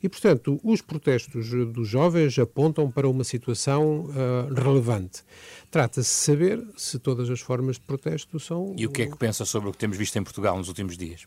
E, 0.02 0.08
portanto, 0.08 0.60
os 0.64 0.80
protestos 0.80 1.48
dos 1.72 1.88
jovens 1.88 2.38
apontam 2.38 2.90
para 2.90 3.08
uma 3.08 3.24
situação 3.24 4.06
uh, 4.06 4.54
relevante. 4.54 5.22
Trata-se 5.70 6.10
de 6.10 6.16
saber 6.16 6.66
se 6.76 6.98
todas 6.98 7.30
as 7.30 7.40
formas 7.40 7.76
de 7.76 7.82
protesto 7.82 8.40
são. 8.40 8.74
E 8.76 8.86
o 8.86 8.90
que 8.90 9.02
é 9.02 9.06
que 9.06 9.16
pensa 9.16 9.44
sobre 9.44 9.68
o 9.68 9.72
que 9.72 9.78
temos 9.78 9.96
visto 9.96 10.16
em 10.16 10.24
Portugal 10.24 10.56
nos 10.56 10.68
últimos 10.68 10.96
dias? 10.96 11.26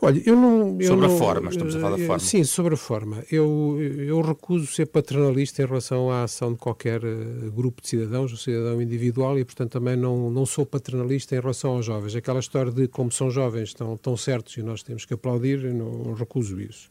Olha, 0.00 0.22
eu 0.24 0.36
não. 0.36 0.76
Eu 0.80 0.86
sobre 0.86 1.08
não, 1.08 1.14
a 1.14 1.18
forma, 1.18 1.50
estamos 1.50 1.74
a 1.74 1.80
falar 1.80 1.96
da 1.96 2.06
forma. 2.06 2.18
Sim, 2.20 2.44
sobre 2.44 2.74
a 2.74 2.76
forma. 2.76 3.24
Eu, 3.32 3.76
eu 3.80 4.20
recuso 4.20 4.66
ser 4.66 4.86
paternalista 4.86 5.62
em 5.62 5.66
relação 5.66 6.08
à 6.08 6.22
ação 6.22 6.52
de 6.52 6.58
qualquer 6.58 7.02
eh, 7.02 7.50
grupo 7.52 7.82
de 7.82 7.88
cidadãos, 7.88 8.32
um 8.32 8.36
cidadão 8.36 8.80
individual, 8.80 9.36
e 9.38 9.44
portanto 9.44 9.72
também 9.72 9.96
não, 9.96 10.30
não 10.30 10.46
sou 10.46 10.64
paternalista 10.64 11.34
em 11.34 11.40
relação 11.40 11.72
aos 11.72 11.84
jovens. 11.84 12.14
Aquela 12.14 12.38
história 12.38 12.70
de 12.70 12.86
como 12.86 13.10
são 13.10 13.28
jovens, 13.28 13.70
estão 13.70 13.96
tão 13.96 14.16
certos 14.16 14.56
e 14.56 14.62
nós 14.62 14.84
temos 14.84 15.04
que 15.04 15.14
aplaudir, 15.14 15.64
eu 15.64 15.74
não 15.74 16.14
recuso 16.14 16.60
isso. 16.60 16.88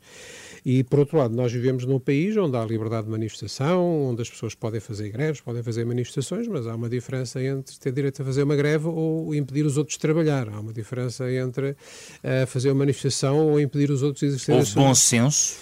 E, 0.69 0.83
por 0.83 0.99
outro 0.99 1.17
lado, 1.17 1.33
nós 1.33 1.49
vivemos 1.49 1.85
num 1.85 1.97
país 1.97 2.35
onde 2.35 2.57
há 2.57 2.65
liberdade 2.65 3.05
de 3.05 3.09
manifestação, 3.09 4.09
onde 4.09 4.21
as 4.21 4.29
pessoas 4.29 4.53
podem 4.53 4.81
fazer 4.81 5.09
greves, 5.09 5.39
podem 5.39 5.63
fazer 5.63 5.85
manifestações, 5.85 6.45
mas 6.45 6.67
há 6.67 6.75
uma 6.75 6.89
diferença 6.89 7.41
entre 7.41 7.79
ter 7.79 7.89
direito 7.93 8.21
a 8.21 8.25
fazer 8.25 8.43
uma 8.43 8.53
greve 8.53 8.85
ou 8.85 9.33
impedir 9.33 9.65
os 9.65 9.77
outros 9.77 9.93
de 9.93 10.01
trabalhar. 10.01 10.49
Há 10.49 10.59
uma 10.59 10.73
diferença 10.73 11.31
entre 11.31 11.69
uh, 11.69 12.45
fazer 12.47 12.67
uma 12.71 12.79
manifestação 12.79 13.47
ou 13.47 13.61
impedir 13.61 13.89
os 13.89 14.03
outros 14.03 14.19
de 14.19 14.25
exercer 14.25 14.55
Houve 14.55 14.73
bom 14.73 14.93
senso 14.93 15.55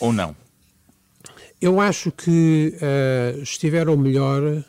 ou 0.00 0.10
não? 0.10 0.34
Eu 1.60 1.78
acho 1.78 2.10
que 2.10 2.72
uh, 2.76 3.42
estiveram 3.42 3.94
melhor 3.94 4.64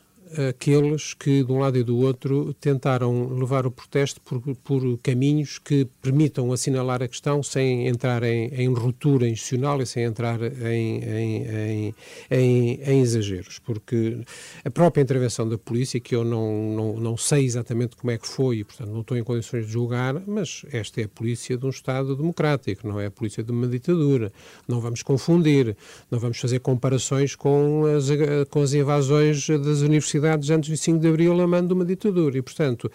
aqueles 0.50 1.14
que, 1.14 1.44
de 1.44 1.52
um 1.52 1.60
lado 1.60 1.78
e 1.78 1.84
do 1.84 1.98
outro, 1.98 2.54
tentaram 2.60 3.34
levar 3.34 3.66
o 3.66 3.72
protesto 3.72 4.20
por, 4.22 4.42
por 4.58 4.98
caminhos 5.00 5.58
que 5.58 5.86
permitam 6.02 6.52
assinalar 6.52 7.02
a 7.02 7.08
questão 7.08 7.42
sem 7.42 7.88
entrar 7.88 8.24
em, 8.24 8.48
em 8.54 8.74
ruptura 8.74 9.28
institucional 9.28 9.82
e 9.82 9.86
sem 9.86 10.04
entrar 10.04 10.40
em, 10.42 11.04
em, 11.04 11.96
em, 12.30 13.02
exageros. 13.02 13.60
Porque 13.60 14.20
a 14.66 14.70
própria 14.70 15.02
intervenção 15.02 15.48
da 15.48 15.58
polícia, 15.58 16.00
que 16.00 16.16
eu 16.16 16.24
não, 16.24 16.72
não, 16.76 17.00
não 17.00 17.18
sei 17.18 17.46
exatamente 17.46 17.96
como 17.96 18.12
é 18.12 18.18
que 18.18 18.28
foi 18.28 18.58
e, 18.58 18.64
portanto, 18.64 18.90
não 18.90 19.02
estou 19.02 19.18
em 19.18 19.24
condições 19.24 19.66
de 19.66 19.72
julgar, 19.72 20.22
mas 20.28 20.66
esta 20.72 21.02
é 21.02 21.06
a 21.06 21.10
polícia 21.10 21.58
de 21.58 21.66
um 21.66 21.70
Estado 21.70 22.16
democrático, 22.16 22.88
não 22.88 23.00
é 23.00 23.06
a 23.06 23.12
polícia 23.12 23.44
de 23.44 23.52
uma 23.52 23.68
ditadura. 23.68 24.32
Não 24.68 24.82
vamos 24.82 25.04
confundir, 25.04 25.76
não 26.10 26.20
vamos 26.20 26.38
fazer 26.38 26.60
comparações 26.60 27.36
com 27.36 27.86
as, 27.86 28.08
com 28.50 28.62
as 28.62 28.74
invasões 28.74 29.48
das 29.48 29.82
universidades 29.82 30.17
universidades 30.18 30.50
antes 30.50 30.70
do 30.70 30.78
5 30.78 31.00
de 31.00 31.08
Abril 31.08 31.40
a 31.42 31.48
mando 31.48 31.68
de 31.68 31.74
uma 31.74 31.86
ditadura. 31.86 32.38
E, 32.38 32.42
portanto, 32.42 32.92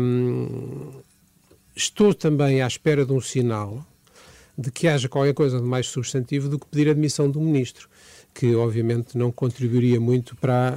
hum, 0.00 0.92
estou 1.74 2.14
também 2.14 2.62
à 2.62 2.66
espera 2.66 3.04
de 3.04 3.12
um 3.12 3.20
sinal 3.20 3.84
de 4.58 4.70
que 4.70 4.88
haja 4.88 5.08
qualquer 5.08 5.34
coisa 5.34 5.58
de 5.58 5.66
mais 5.66 5.86
substantivo 5.86 6.48
do 6.48 6.58
que 6.58 6.66
pedir 6.66 6.88
a 6.88 6.92
admissão 6.92 7.30
do 7.30 7.40
ministro 7.40 7.88
que 8.36 8.54
obviamente 8.54 9.16
não 9.16 9.32
contribuiria 9.32 9.98
muito 9.98 10.36
para 10.36 10.68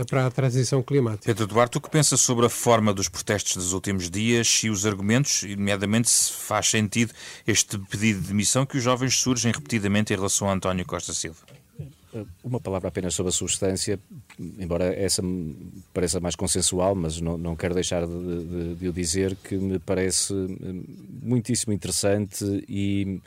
a, 0.00 0.04
para 0.06 0.26
a 0.26 0.30
transição 0.30 0.82
climática. 0.82 1.26
Pedro 1.26 1.46
Duarte, 1.46 1.78
o 1.78 1.80
que 1.80 1.88
pensa 1.88 2.16
sobre 2.16 2.46
a 2.46 2.48
forma 2.48 2.92
dos 2.92 3.08
protestos 3.08 3.54
dos 3.54 3.72
últimos 3.72 4.10
dias 4.10 4.62
e 4.64 4.70
os 4.70 4.84
argumentos, 4.84 5.44
nomeadamente 5.44 6.10
se 6.10 6.32
faz 6.32 6.68
sentido 6.68 7.12
este 7.46 7.78
pedido 7.78 8.20
de 8.20 8.26
demissão 8.26 8.66
que 8.66 8.76
os 8.76 8.82
jovens 8.82 9.14
surgem 9.14 9.52
repetidamente 9.52 10.12
em 10.12 10.16
relação 10.16 10.50
a 10.50 10.52
António 10.52 10.84
Costa 10.84 11.12
Silva? 11.12 11.46
Uma 12.42 12.60
palavra 12.60 12.88
apenas 12.88 13.14
sobre 13.14 13.30
a 13.30 13.32
substância, 13.32 13.98
embora 14.38 14.94
essa 14.94 15.22
me 15.22 15.82
pareça 15.92 16.20
mais 16.20 16.36
consensual, 16.36 16.94
mas 16.94 17.20
não, 17.20 17.36
não 17.36 17.56
quero 17.56 17.74
deixar 17.74 18.06
de, 18.06 18.44
de, 18.44 18.74
de 18.76 18.88
o 18.88 18.92
dizer 18.92 19.36
que 19.36 19.56
me 19.56 19.78
parece 19.78 20.32
hum, 20.32 20.84
muitíssimo 21.22 21.72
interessante 21.72 22.44
e 22.68 23.20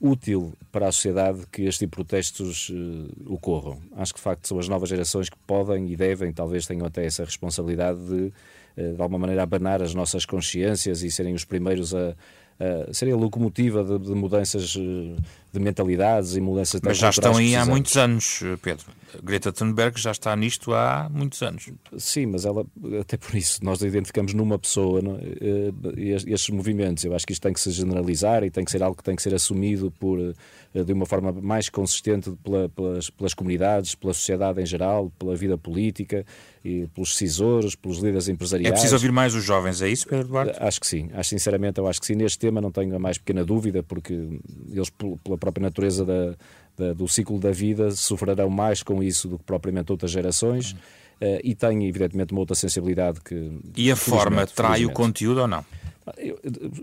útil 0.00 0.52
para 0.70 0.88
a 0.88 0.92
sociedade 0.92 1.46
que 1.50 1.62
este 1.62 1.80
tipo 1.80 1.96
de 1.96 2.04
protestos 2.04 2.68
uh, 2.68 3.32
ocorram. 3.32 3.78
Acho 3.96 4.12
que 4.12 4.18
de 4.18 4.24
facto 4.24 4.46
são 4.46 4.58
as 4.58 4.68
novas 4.68 4.88
gerações 4.88 5.30
que 5.30 5.36
podem 5.46 5.88
e 5.90 5.96
devem, 5.96 6.32
talvez 6.32 6.66
tenham 6.66 6.86
até 6.86 7.06
essa 7.06 7.24
responsabilidade 7.24 8.00
de, 8.00 8.32
uh, 8.76 8.94
de 8.94 9.00
alguma 9.00 9.18
maneira, 9.18 9.42
abanar 9.42 9.82
as 9.82 9.94
nossas 9.94 10.26
consciências 10.26 11.02
e 11.02 11.10
serem 11.10 11.34
os 11.34 11.44
primeiros 11.44 11.94
a, 11.94 12.14
a 12.60 12.92
serem 12.92 13.14
a 13.14 13.16
locomotiva 13.16 13.82
de, 13.82 13.98
de 13.98 14.14
mudanças 14.14 14.74
uh, 14.76 15.16
de 15.54 15.60
mentalidades 15.60 16.34
e 16.34 16.40
mudanças 16.40 16.80
Mas 16.82 16.98
já 16.98 17.10
estão 17.10 17.36
aí 17.36 17.54
há 17.54 17.64
muitos 17.64 17.96
anos, 17.96 18.42
Pedro. 18.60 18.86
Greta 19.22 19.52
Thunberg 19.52 20.00
já 20.00 20.10
está 20.10 20.34
nisto 20.34 20.74
há 20.74 21.08
muitos 21.08 21.40
anos. 21.42 21.70
Sim, 21.96 22.26
mas 22.26 22.44
ela, 22.44 22.66
até 23.00 23.16
por 23.16 23.36
isso, 23.36 23.64
nós 23.64 23.80
identificamos 23.80 24.34
numa 24.34 24.58
pessoa 24.58 25.00
não, 25.00 25.16
é? 25.16 26.00
estes 26.26 26.50
movimentos. 26.50 27.04
Eu 27.04 27.14
acho 27.14 27.24
que 27.24 27.32
isto 27.32 27.42
tem 27.42 27.52
que 27.52 27.60
se 27.60 27.70
generalizar 27.70 28.42
e 28.42 28.50
tem 28.50 28.64
que 28.64 28.72
ser 28.72 28.82
algo 28.82 28.96
que 28.96 29.04
tem 29.04 29.14
que 29.14 29.22
ser 29.22 29.32
assumido 29.32 29.92
por, 30.00 30.18
eh, 30.18 30.82
de 30.82 30.92
uma 30.92 31.06
forma 31.06 31.30
mais 31.30 31.68
consistente 31.68 32.32
pela, 32.42 32.68
pelas, 32.68 33.08
pelas 33.10 33.34
comunidades, 33.34 33.94
pela 33.94 34.12
sociedade 34.12 34.60
em 34.60 34.66
geral, 34.66 35.12
pela 35.16 35.36
vida 35.36 35.56
política, 35.56 36.26
e 36.64 36.86
pelos 36.94 37.10
decisores, 37.10 37.74
pelos 37.74 37.98
líderes 37.98 38.26
empresariais. 38.26 38.70
É 38.70 38.72
preciso 38.72 38.94
ouvir 38.94 39.12
mais 39.12 39.34
os 39.34 39.44
jovens, 39.44 39.82
é 39.82 39.88
isso, 39.88 40.08
Pedro 40.08 40.28
Duarte? 40.28 40.56
Acho 40.58 40.80
que 40.80 40.86
sim. 40.86 41.10
Acho 41.12 41.28
sinceramente, 41.28 41.78
eu 41.78 41.86
acho 41.86 42.00
que 42.00 42.06
sim. 42.06 42.14
Neste 42.14 42.38
tema 42.38 42.58
não 42.58 42.72
tenho 42.72 42.96
a 42.96 42.98
mais 42.98 43.18
pequena 43.18 43.44
dúvida, 43.44 43.82
porque 43.82 44.14
eles, 44.72 44.90
pela 45.22 45.36
própria 45.44 45.62
natureza 45.62 46.04
da, 46.04 46.34
da, 46.76 46.92
do 46.92 47.06
ciclo 47.08 47.38
da 47.38 47.50
vida, 47.50 47.90
sofrerão 47.92 48.50
mais 48.50 48.82
com 48.82 49.02
isso 49.02 49.28
do 49.28 49.38
que 49.38 49.44
propriamente 49.44 49.92
outras 49.92 50.10
gerações. 50.10 50.72
Uh, 50.72 51.38
e 51.44 51.54
têm, 51.54 51.86
evidentemente, 51.86 52.32
uma 52.32 52.40
outra 52.40 52.56
sensibilidade 52.56 53.20
que. 53.20 53.60
E 53.76 53.90
a 53.90 53.96
forma 53.96 54.46
trai 54.46 54.84
o 54.84 54.90
conteúdo 54.90 55.42
ou 55.42 55.46
não? 55.46 55.64
Eu, 56.18 56.38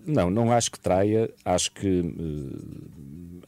não, 0.06 0.30
não 0.30 0.52
acho 0.52 0.72
que 0.72 0.80
traia. 0.80 1.30
Acho 1.44 1.72
que. 1.74 2.00
Uh, 2.00 3.42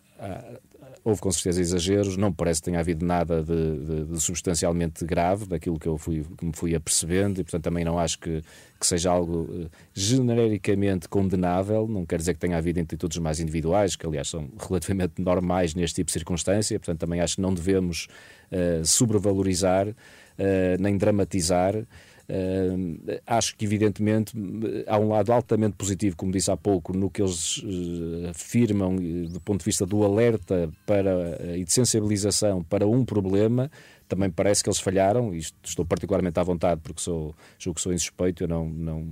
houve 1.04 1.20
com 1.20 1.32
certeza 1.32 1.60
exageros, 1.62 2.16
não 2.16 2.32
parece 2.32 2.62
que 2.62 2.66
tenha 2.66 2.80
havido 2.80 3.06
nada 3.06 3.44
de, 3.44 3.80
de, 3.80 4.06
de, 4.06 4.22
substancialmente 4.22 5.04
grave 5.06 5.46
daquilo 5.46 5.78
que 5.78 5.88
eu 5.88 5.98
fui, 5.98 6.24
que 6.38 6.46
me 6.46 6.54
fui 6.56 6.74
apercebendo 6.74 7.42
e, 7.42 7.44
portanto, 7.44 7.64
também 7.64 7.84
não 7.84 8.00
acho 8.00 8.20
que, 8.20 8.42
que 8.80 8.88
seja 8.88 9.12
algo 9.12 9.42
uh, 9.42 9.70
genericamente 9.94 11.10
condenável, 11.10 11.88
não 11.88 12.06
quer 12.06 12.20
dizer 12.20 12.34
que 12.34 12.40
tenha 12.40 12.58
havido 12.58 12.80
atitudes 12.80 13.18
mais 13.18 13.42
individuais, 13.42 13.96
que 13.98 14.06
aliás 14.06 14.30
são 14.30 14.50
relativamente 14.58 15.22
normais 15.22 15.76
neste 15.76 15.96
tipo 15.96 16.08
de 16.08 16.14
circunstância, 16.14 16.80
portanto, 16.80 17.00
também 17.00 17.20
acho 17.20 17.36
que 17.36 17.42
não 17.42 17.54
devemos 17.54 18.08
uh, 18.52 18.86
sobrevalorizar 18.86 19.90
uh, 19.90 19.96
nem 20.80 20.98
dramatizar. 20.98 21.76
Uh, 22.30 23.20
acho 23.28 23.56
que, 23.56 23.66
evidentemente, 23.66 24.34
há 24.88 24.98
um 24.98 25.10
lado 25.10 25.34
altamente 25.34 25.76
positivo, 25.76 26.16
como 26.16 26.32
disse 26.32 26.50
há 26.50 26.56
pouco, 26.56 26.96
no 26.96 27.10
que 27.10 27.22
eles 27.22 27.58
uh, 27.58 28.30
afirmam 28.30 28.96
do 28.96 29.42
ponto 29.42 29.60
de 29.60 29.66
vista 29.66 29.86
do 29.86 30.04
alerta 30.04 30.72
para, 30.86 31.16
uh, 31.16 31.56
e 31.56 31.64
de 31.64 31.74
sensibilização 31.74 32.64
para 32.64 32.88
um 32.88 33.04
problema. 33.04 33.70
Também 34.08 34.30
parece 34.30 34.64
que 34.64 34.70
eles 34.70 34.80
falharam, 34.80 35.34
e 35.34 35.40
estou 35.64 35.86
particularmente 35.86 36.40
à 36.40 36.44
vontade 36.44 36.80
porque 36.82 37.02
sou, 37.02 37.36
julgo 37.60 37.76
que 37.76 37.82
sou 37.82 37.94
insuspeito, 37.94 38.44
eu 38.44 38.48
não, 38.48 38.70
não 38.70 39.08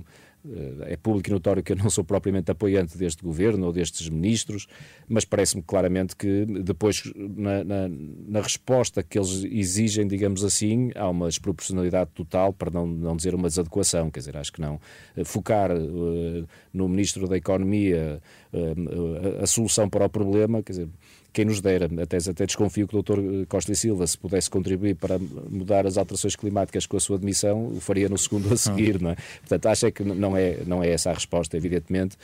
é 0.86 0.96
público 0.96 1.30
e 1.30 1.32
notório 1.32 1.62
que 1.62 1.72
eu 1.72 1.76
não 1.76 1.88
sou 1.88 2.02
propriamente 2.02 2.50
apoiante 2.50 2.98
deste 2.98 3.22
governo 3.22 3.66
ou 3.66 3.72
destes 3.72 4.08
ministros, 4.08 4.66
mas 5.08 5.24
parece-me 5.24 5.62
claramente 5.62 6.16
que 6.16 6.44
depois, 6.44 7.02
na, 7.14 7.62
na, 7.62 7.88
na, 7.88 8.40
resposta 8.40 9.02
que 9.02 9.18
eles 9.18 9.44
exigem, 9.44 10.06
digamos 10.06 10.44
assim, 10.44 10.90
há 10.96 11.08
uma 11.08 11.28
desproporcionalidade 11.28 12.10
total, 12.12 12.52
para 12.52 12.70
não, 12.70 12.86
não 12.86 13.16
dizer 13.16 13.34
uma 13.34 13.48
desadequação. 13.48 14.10
Quer 14.10 14.20
dizer, 14.20 14.36
acho 14.36 14.52
que 14.52 14.60
não. 14.60 14.80
Focar 15.24 15.70
uh, 15.70 16.48
no 16.72 16.88
Ministro 16.88 17.28
da 17.28 17.36
Economia 17.36 18.20
uh, 18.52 19.42
a 19.42 19.46
solução 19.46 19.88
para 19.88 20.06
o 20.06 20.10
problema, 20.10 20.62
quer 20.62 20.72
dizer 20.72 20.88
quem 21.32 21.44
nos 21.44 21.60
dera. 21.60 21.88
Até, 22.02 22.18
até 22.18 22.46
desconfio 22.46 22.86
que 22.86 22.96
o 22.96 23.02
Dr. 23.02 23.46
Costa 23.48 23.72
e 23.72 23.76
Silva, 23.76 24.06
se 24.06 24.18
pudesse 24.18 24.50
contribuir 24.50 24.94
para 24.94 25.18
mudar 25.18 25.86
as 25.86 25.96
alterações 25.96 26.36
climáticas 26.36 26.86
com 26.86 26.96
a 26.96 27.00
sua 27.00 27.16
admissão, 27.16 27.66
o 27.68 27.80
faria 27.80 28.08
no 28.08 28.18
segundo 28.18 28.52
a 28.52 28.56
seguir, 28.58 29.00
não 29.00 29.10
é? 29.10 29.16
Portanto, 29.40 29.66
acho 29.66 29.90
que 29.92 30.04
não 30.04 30.36
é, 30.36 30.58
não 30.66 30.82
é 30.82 30.90
essa 30.90 31.10
a 31.10 31.14
resposta, 31.14 31.56
evidentemente. 31.56 32.16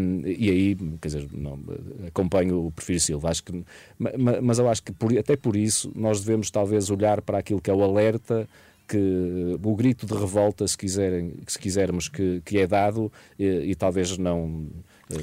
Um, 0.00 0.22
e 0.24 0.50
aí, 0.50 0.76
quer 1.00 1.08
dizer, 1.08 1.28
não, 1.32 1.58
acompanho 2.06 2.66
o 2.66 2.70
Prefiro 2.72 3.00
Silva. 3.00 3.30
Acho 3.30 3.44
que, 3.44 3.64
mas 3.98 4.58
eu 4.58 4.68
acho 4.68 4.82
que 4.82 4.92
por, 4.92 5.16
até 5.16 5.36
por 5.36 5.56
isso 5.56 5.92
nós 5.94 6.20
devemos 6.20 6.50
talvez 6.50 6.90
olhar 6.90 7.20
para 7.20 7.38
aquilo 7.38 7.60
que 7.60 7.70
é 7.70 7.74
o 7.74 7.82
alerta 7.82 8.48
que 8.88 9.58
o 9.62 9.76
grito 9.76 10.06
de 10.06 10.14
revolta, 10.14 10.66
se, 10.66 10.76
quiserem, 10.76 11.34
se 11.46 11.58
quisermos, 11.58 12.08
que, 12.08 12.40
que 12.42 12.58
é 12.58 12.66
dado 12.66 13.12
e, 13.38 13.44
e 13.44 13.74
talvez 13.74 14.16
não 14.16 14.66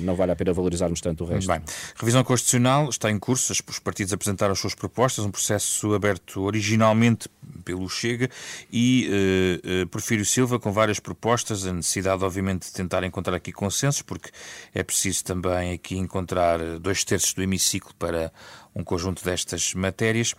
não 0.01 0.15
vale 0.15 0.31
a 0.31 0.35
pena 0.35 0.53
valorizarmos 0.53 1.01
tanto 1.01 1.23
o 1.23 1.27
resto. 1.27 1.47
Bem, 1.47 1.61
revisão 1.95 2.23
constitucional 2.23 2.89
está 2.89 3.11
em 3.11 3.19
curso, 3.19 3.51
os 3.51 3.79
partidos 3.79 4.13
apresentaram 4.13 4.53
as 4.53 4.59
suas 4.59 4.73
propostas, 4.73 5.25
um 5.25 5.31
processo 5.31 5.93
aberto 5.93 6.41
originalmente 6.41 7.29
pelo 7.63 7.87
Chega 7.89 8.29
e 8.71 9.09
uh, 9.09 9.83
uh, 9.83 9.87
Porfírio 9.87 10.25
Silva 10.25 10.59
com 10.59 10.71
várias 10.71 10.99
propostas, 10.99 11.65
a 11.65 11.73
necessidade 11.73 12.23
obviamente 12.23 12.67
de 12.67 12.73
tentar 12.73 13.03
encontrar 13.03 13.35
aqui 13.35 13.51
consensos, 13.51 14.01
porque 14.01 14.29
é 14.73 14.83
preciso 14.83 15.23
também 15.23 15.73
aqui 15.73 15.97
encontrar 15.97 16.59
dois 16.79 17.03
terços 17.03 17.33
do 17.33 17.41
hemiciclo 17.41 17.93
para 17.97 18.31
um 18.75 18.83
conjunto 18.83 19.23
destas 19.23 19.73
matérias. 19.73 20.35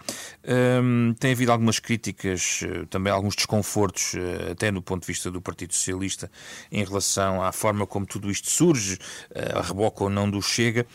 Um, 0.46 1.14
tem 1.18 1.33
havido 1.33 1.51
algumas 1.51 1.79
críticas, 1.79 2.61
eh, 2.62 2.85
também 2.90 3.11
alguns 3.11 3.35
desconfortos, 3.35 4.14
eh, 4.14 4.53
até 4.53 4.70
no 4.70 4.83
ponto 4.83 5.03
de 5.03 5.07
vista 5.07 5.31
do 5.31 5.40
Partido 5.40 5.72
Socialista, 5.72 6.31
em 6.70 6.85
relação 6.85 7.42
à 7.42 7.51
forma 7.51 7.87
como 7.87 8.05
tudo 8.05 8.31
isto 8.31 8.51
surge, 8.51 8.99
eh, 9.35 9.53
a 9.55 9.62
reboca 9.62 10.05
ou 10.05 10.11
não 10.11 10.31
do 10.31 10.42
Chega. 10.42 10.87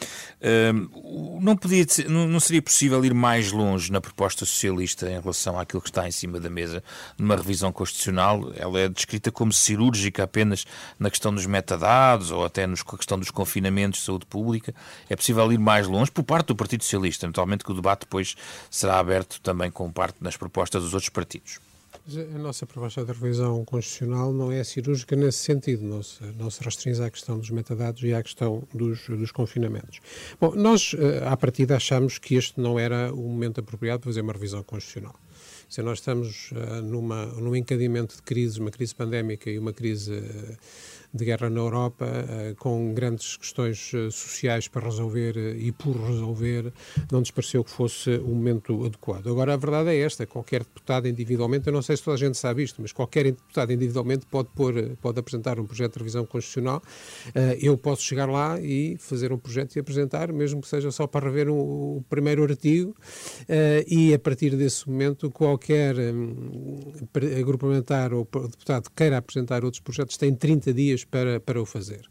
Um, 0.41 1.39
não, 1.41 1.57
podia, 1.57 1.85
não 2.07 2.39
seria 2.39 2.61
possível 2.61 3.03
ir 3.03 3.13
mais 3.13 3.51
longe 3.51 3.91
na 3.91 3.99
proposta 3.99 4.45
socialista 4.45 5.09
em 5.09 5.19
relação 5.19 5.59
àquilo 5.59 5.81
que 5.81 5.89
está 5.89 6.07
em 6.07 6.11
cima 6.11 6.39
da 6.39 6.49
mesa 6.49 6.83
numa 7.17 7.35
revisão 7.35 7.71
constitucional? 7.71 8.51
Ela 8.55 8.81
é 8.81 8.89
descrita 8.89 9.31
como 9.31 9.51
cirúrgica 9.51 10.23
apenas 10.23 10.65
na 10.99 11.09
questão 11.09 11.33
dos 11.33 11.47
metadados 11.47 12.29
ou 12.29 12.45
até 12.45 12.67
na 12.67 12.75
questão 12.75 13.17
dos 13.17 13.31
confinamentos 13.31 13.99
de 13.99 14.05
saúde 14.05 14.25
pública. 14.27 14.75
É 15.09 15.15
possível 15.15 15.51
ir 15.51 15.57
mais 15.57 15.87
longe 15.87 16.11
por 16.11 16.23
parte 16.23 16.47
do 16.47 16.55
Partido 16.55 16.83
Socialista 16.83 17.30
eventualmente 17.31 17.63
que 17.63 17.71
o 17.71 17.75
debate 17.75 18.01
depois 18.01 18.35
será 18.69 18.99
aberto 18.99 19.39
também 19.41 19.71
com 19.71 19.91
parte 19.91 20.17
nas 20.21 20.35
propostas 20.35 20.83
dos 20.83 20.93
outros 20.93 21.09
partidos. 21.09 21.59
A 22.35 22.39
nossa 22.39 22.65
proposta 22.65 23.05
de 23.05 23.11
revisão 23.11 23.63
constitucional 23.63 24.33
não 24.33 24.51
é 24.51 24.63
cirúrgica 24.63 25.15
nesse 25.15 25.37
sentido, 25.39 25.85
não 25.85 26.01
se, 26.01 26.23
não 26.37 26.49
se 26.49 26.63
restringe 26.63 27.01
à 27.01 27.09
questão 27.09 27.37
dos 27.37 27.51
metadados 27.51 28.01
e 28.03 28.13
à 28.13 28.23
questão 28.23 28.63
dos, 28.73 29.07
dos 29.07 29.31
confinamentos. 29.31 29.99
Bom, 30.39 30.55
nós, 30.55 30.95
eh, 30.97 31.23
à 31.27 31.37
partida, 31.37 31.75
achamos 31.75 32.17
que 32.17 32.35
este 32.35 32.59
não 32.59 32.79
era 32.79 33.13
o 33.13 33.21
momento 33.21 33.59
apropriado 33.59 33.99
para 33.99 34.09
fazer 34.09 34.21
uma 34.21 34.33
revisão 34.33 34.63
constitucional. 34.63 35.15
Se 35.69 35.81
nós 35.81 35.99
estamos 35.99 36.51
uh, 36.51 36.81
numa, 36.81 37.27
num 37.27 37.55
encadimento 37.55 38.15
de 38.15 38.21
crises, 38.23 38.57
uma 38.57 38.71
crise 38.71 38.93
pandémica 38.93 39.49
e 39.49 39.57
uma 39.57 39.71
crise 39.71 40.11
uh, 40.11 40.57
de 41.13 41.25
guerra 41.25 41.49
na 41.49 41.59
Europa, 41.59 42.05
eh, 42.05 42.55
com 42.57 42.93
grandes 42.93 43.37
questões 43.37 43.91
eh, 43.93 44.09
sociais 44.11 44.67
para 44.67 44.85
resolver 44.85 45.37
eh, 45.37 45.55
e 45.57 45.71
por 45.71 45.95
resolver, 45.95 46.73
não 47.11 47.19
nos 47.19 47.31
pareceu 47.31 47.63
que 47.63 47.71
fosse 47.71 48.09
o 48.17 48.29
momento 48.29 48.85
adequado. 48.85 49.27
Agora, 49.27 49.53
a 49.53 49.57
verdade 49.57 49.89
é 49.89 49.97
esta: 49.97 50.25
qualquer 50.25 50.63
deputado 50.63 51.07
individualmente, 51.07 51.67
eu 51.67 51.73
não 51.73 51.81
sei 51.81 51.97
se 51.97 52.03
toda 52.03 52.15
a 52.15 52.19
gente 52.19 52.37
sabe 52.37 52.63
isto, 52.63 52.81
mas 52.81 52.91
qualquer 52.91 53.25
deputado 53.25 53.71
individualmente 53.71 54.25
pode, 54.25 54.49
pôr, 54.55 54.73
pode 55.01 55.19
apresentar 55.19 55.59
um 55.59 55.65
projeto 55.65 55.93
de 55.93 55.99
revisão 55.99 56.25
constitucional. 56.25 56.81
Eu 57.59 57.77
posso 57.77 58.03
chegar 58.03 58.29
lá 58.29 58.59
e 58.59 58.97
fazer 58.97 59.31
um 59.31 59.37
projeto 59.37 59.75
e 59.75 59.79
apresentar, 59.79 60.31
mesmo 60.31 60.61
que 60.61 60.67
seja 60.67 60.91
só 60.91 61.07
para 61.07 61.25
rever 61.25 61.49
o 61.49 62.03
primeiro 62.09 62.43
artigo, 62.43 62.95
e 63.87 64.13
a 64.13 64.19
partir 64.19 64.55
desse 64.55 64.89
momento, 64.89 65.29
qualquer 65.29 65.95
hum, 65.97 66.91
grupo 67.45 67.67
parlamentar 67.71 68.13
ou 68.13 68.25
deputado 68.25 68.89
que 68.89 68.95
queira 68.95 69.17
apresentar 69.17 69.63
outros 69.63 69.81
projetos 69.81 70.17
tem 70.17 70.33
30 70.33 70.73
dias 70.73 71.00
para, 71.05 71.39
para 71.39 71.61
o 71.61 71.65
fazer. 71.65 72.09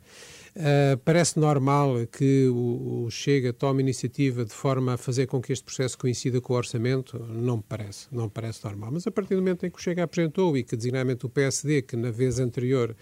Uh, 0.56 0.98
parece 1.04 1.38
normal 1.38 2.06
que 2.06 2.48
o, 2.48 3.04
o, 3.04 3.10
Chega 3.10 3.52
tome 3.52 3.82
iniciativa 3.82 4.44
de 4.44 4.52
forma 4.52 4.94
a 4.94 4.96
fazer 4.96 5.26
com 5.26 5.40
que 5.40 5.52
este 5.52 5.64
processo 5.64 5.96
coincida 5.96 6.40
com 6.40 6.54
o 6.54 6.56
orçamento? 6.56 7.18
Não 7.18 7.58
me 7.58 7.62
parece, 7.68 8.08
não 8.10 8.24
me 8.24 8.30
parece 8.30 8.64
normal. 8.64 8.90
Mas 8.92 9.06
a 9.06 9.12
partir 9.12 9.36
do 9.36 9.42
momento 9.42 9.64
em 9.64 9.70
que 9.70 9.78
o 9.78 9.80
Chega 9.80 10.02
apresentou 10.02 10.56
e 10.56 10.64
que 10.64 10.76
designadamente 10.76 11.24
o 11.24 11.28
PSD, 11.28 11.82
que 11.82 11.96
na 11.96 12.10
vez 12.10 12.40
anterior 12.40 12.96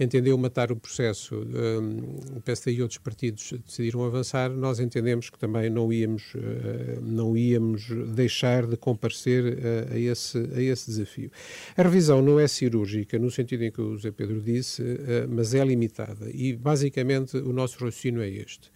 entendeu 0.00 0.36
matar 0.38 0.72
o 0.72 0.76
processo, 0.76 1.34
um, 1.34 2.36
o 2.36 2.40
PSD 2.40 2.72
e 2.72 2.82
outros 2.82 2.98
partidos 2.98 3.52
decidiram 3.66 4.02
avançar, 4.04 4.48
nós 4.50 4.80
entendemos 4.80 5.28
que 5.28 5.38
também 5.38 5.68
não 5.68 5.92
íamos, 5.92 6.34
uh, 6.34 7.00
não 7.02 7.36
íamos 7.36 7.86
deixar 8.14 8.66
de 8.66 8.76
comparecer 8.78 9.44
uh, 9.44 9.92
a, 9.92 9.98
esse, 9.98 10.38
a 10.38 10.62
esse 10.62 10.90
desafio. 10.90 11.30
A 11.76 11.82
revisão 11.82 12.22
não 12.22 12.40
é 12.40 12.48
cirúrgica, 12.48 13.18
no 13.18 13.30
sentido 13.30 13.62
em 13.64 13.70
que 13.70 13.80
o 13.80 13.94
José 13.94 14.10
Pedro 14.10 14.40
disse, 14.40 14.82
mas 15.28 15.54
é 15.54 15.64
limitada 15.64 16.30
e 16.32 16.54
basicamente 16.54 16.93
basicamente 16.94 17.36
o 17.38 17.52
nosso 17.52 17.74
raciocínio 17.74 18.22
é 18.22 18.28
este. 18.28 18.70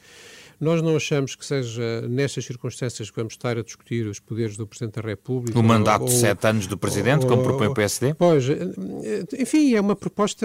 Nós 0.60 0.82
não 0.82 0.96
achamos 0.96 1.36
que 1.36 1.46
seja 1.46 2.00
nestas 2.08 2.44
circunstâncias 2.44 3.08
que 3.10 3.16
vamos 3.16 3.34
estar 3.34 3.56
a 3.56 3.62
discutir 3.62 4.08
os 4.08 4.18
poderes 4.18 4.56
do 4.56 4.66
Presidente 4.66 5.00
da 5.00 5.08
República. 5.08 5.56
O 5.56 5.62
mandato 5.62 6.02
ou, 6.02 6.08
de 6.08 6.14
sete 6.14 6.48
anos 6.48 6.66
do 6.66 6.76
Presidente, 6.76 7.22
ou, 7.22 7.28
como 7.28 7.44
propõe 7.44 7.68
o 7.68 7.74
PSD? 7.74 8.14
Pois, 8.14 8.44
enfim, 9.38 9.74
é 9.74 9.80
uma 9.80 9.94
proposta 9.94 10.44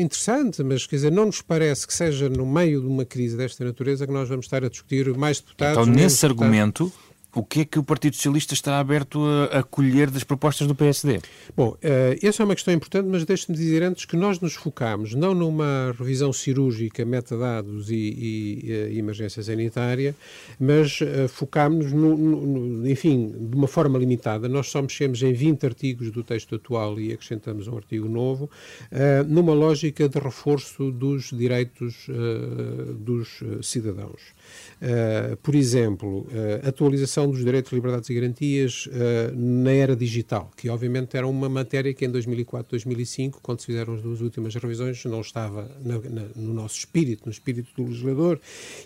interessante, 0.00 0.62
mas 0.62 0.86
quer 0.86 0.96
dizer, 0.96 1.12
não 1.12 1.26
nos 1.26 1.42
parece 1.42 1.86
que 1.86 1.92
seja 1.92 2.30
no 2.30 2.46
meio 2.46 2.80
de 2.80 2.86
uma 2.86 3.04
crise 3.04 3.36
desta 3.36 3.62
natureza 3.62 4.06
que 4.06 4.12
nós 4.12 4.26
vamos 4.26 4.46
estar 4.46 4.64
a 4.64 4.70
discutir 4.70 5.14
mais 5.14 5.38
deputados. 5.38 5.82
Então, 5.82 5.94
nesse 5.94 6.24
argumento, 6.24 6.90
o 7.34 7.42
que 7.42 7.60
é 7.60 7.64
que 7.64 7.78
o 7.78 7.82
Partido 7.82 8.14
Socialista 8.14 8.52
está 8.52 8.78
aberto 8.78 9.24
a 9.50 9.60
acolher 9.60 10.10
das 10.10 10.22
propostas 10.22 10.66
do 10.66 10.74
PSD? 10.74 11.20
Bom, 11.56 11.70
uh, 11.70 11.78
essa 12.22 12.42
é 12.42 12.44
uma 12.44 12.54
questão 12.54 12.74
importante, 12.74 13.08
mas 13.08 13.24
deixe-me 13.24 13.56
dizer 13.56 13.82
antes 13.82 14.04
que 14.04 14.16
nós 14.16 14.38
nos 14.38 14.54
focamos 14.54 15.14
não 15.14 15.34
numa 15.34 15.94
revisão 15.98 16.30
cirúrgica, 16.32 17.04
metadados 17.06 17.90
e, 17.90 17.94
e, 17.94 18.60
e 18.64 18.72
eh, 18.72 18.94
emergência 18.98 19.42
sanitária, 19.42 20.14
mas 20.60 21.00
uh, 21.00 21.26
focámos, 21.28 21.90
no, 21.90 22.16
no, 22.16 22.88
enfim, 22.88 23.32
de 23.48 23.56
uma 23.56 23.66
forma 23.66 23.98
limitada. 23.98 24.46
Nós 24.46 24.68
só 24.68 24.82
mexemos 24.82 25.22
em 25.22 25.32
20 25.32 25.64
artigos 25.64 26.10
do 26.10 26.22
texto 26.22 26.56
atual 26.56 27.00
e 27.00 27.12
acrescentamos 27.12 27.66
um 27.66 27.76
artigo 27.76 28.08
novo, 28.08 28.44
uh, 28.44 29.24
numa 29.26 29.54
lógica 29.54 30.06
de 30.06 30.18
reforço 30.18 30.90
dos 30.90 31.30
direitos 31.30 32.06
dos 32.98 33.42
cidadãos. 33.62 34.20
Uh, 34.82 35.36
por 35.36 35.54
exemplo, 35.54 36.26
uh, 36.26 36.68
atualização 36.68 37.30
dos 37.30 37.44
direitos, 37.44 37.70
liberdades 37.72 38.10
e 38.10 38.14
garantias 38.14 38.86
uh, 38.86 38.90
na 39.32 39.70
era 39.70 39.94
digital, 39.94 40.50
que 40.56 40.68
obviamente 40.68 41.16
era 41.16 41.24
uma 41.24 41.48
matéria 41.48 41.94
que 41.94 42.04
em 42.04 42.10
2004, 42.10 42.68
2005, 42.72 43.38
quando 43.40 43.60
se 43.60 43.66
fizeram 43.66 43.94
as 43.94 44.02
duas 44.02 44.20
últimas 44.20 44.52
revisões, 44.56 45.04
não 45.04 45.20
estava 45.20 45.70
na, 45.84 46.00
na, 46.00 46.22
no 46.34 46.52
nosso 46.52 46.78
espírito, 46.78 47.26
no 47.26 47.30
espírito 47.30 47.68
do 47.76 47.88
legislador, 47.88 48.40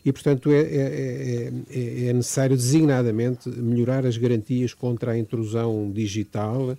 e 0.05 0.12
portanto 0.12 0.51
é, 0.53 0.61
é, 0.61 1.53
é, 1.71 2.09
é 2.09 2.12
necessário 2.12 2.57
designadamente 2.57 3.49
melhorar 3.49 4.05
as 4.05 4.19
garantias 4.19 4.75
contra 4.75 5.12
a 5.12 5.19
intrusão 5.19 5.90
digital. 5.90 6.77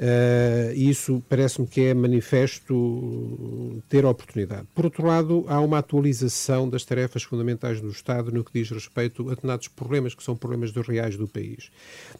Uh, 0.00 0.72
isso 0.74 1.22
parece-me 1.28 1.66
que 1.66 1.82
é 1.82 1.92
manifesto 1.92 3.82
ter 3.86 4.06
oportunidade. 4.06 4.66
Por 4.74 4.86
outro 4.86 5.06
lado, 5.06 5.44
há 5.46 5.60
uma 5.60 5.76
atualização 5.76 6.70
das 6.70 6.86
tarefas 6.86 7.22
fundamentais 7.22 7.82
do 7.82 7.90
Estado 7.90 8.32
no 8.32 8.42
que 8.42 8.50
diz 8.50 8.70
respeito 8.70 9.26
a 9.26 9.34
determinados 9.34 9.68
problemas 9.68 10.14
que 10.14 10.22
são 10.22 10.34
problemas 10.34 10.72
dos 10.72 10.88
reais 10.88 11.18
do 11.18 11.28
país. 11.28 11.70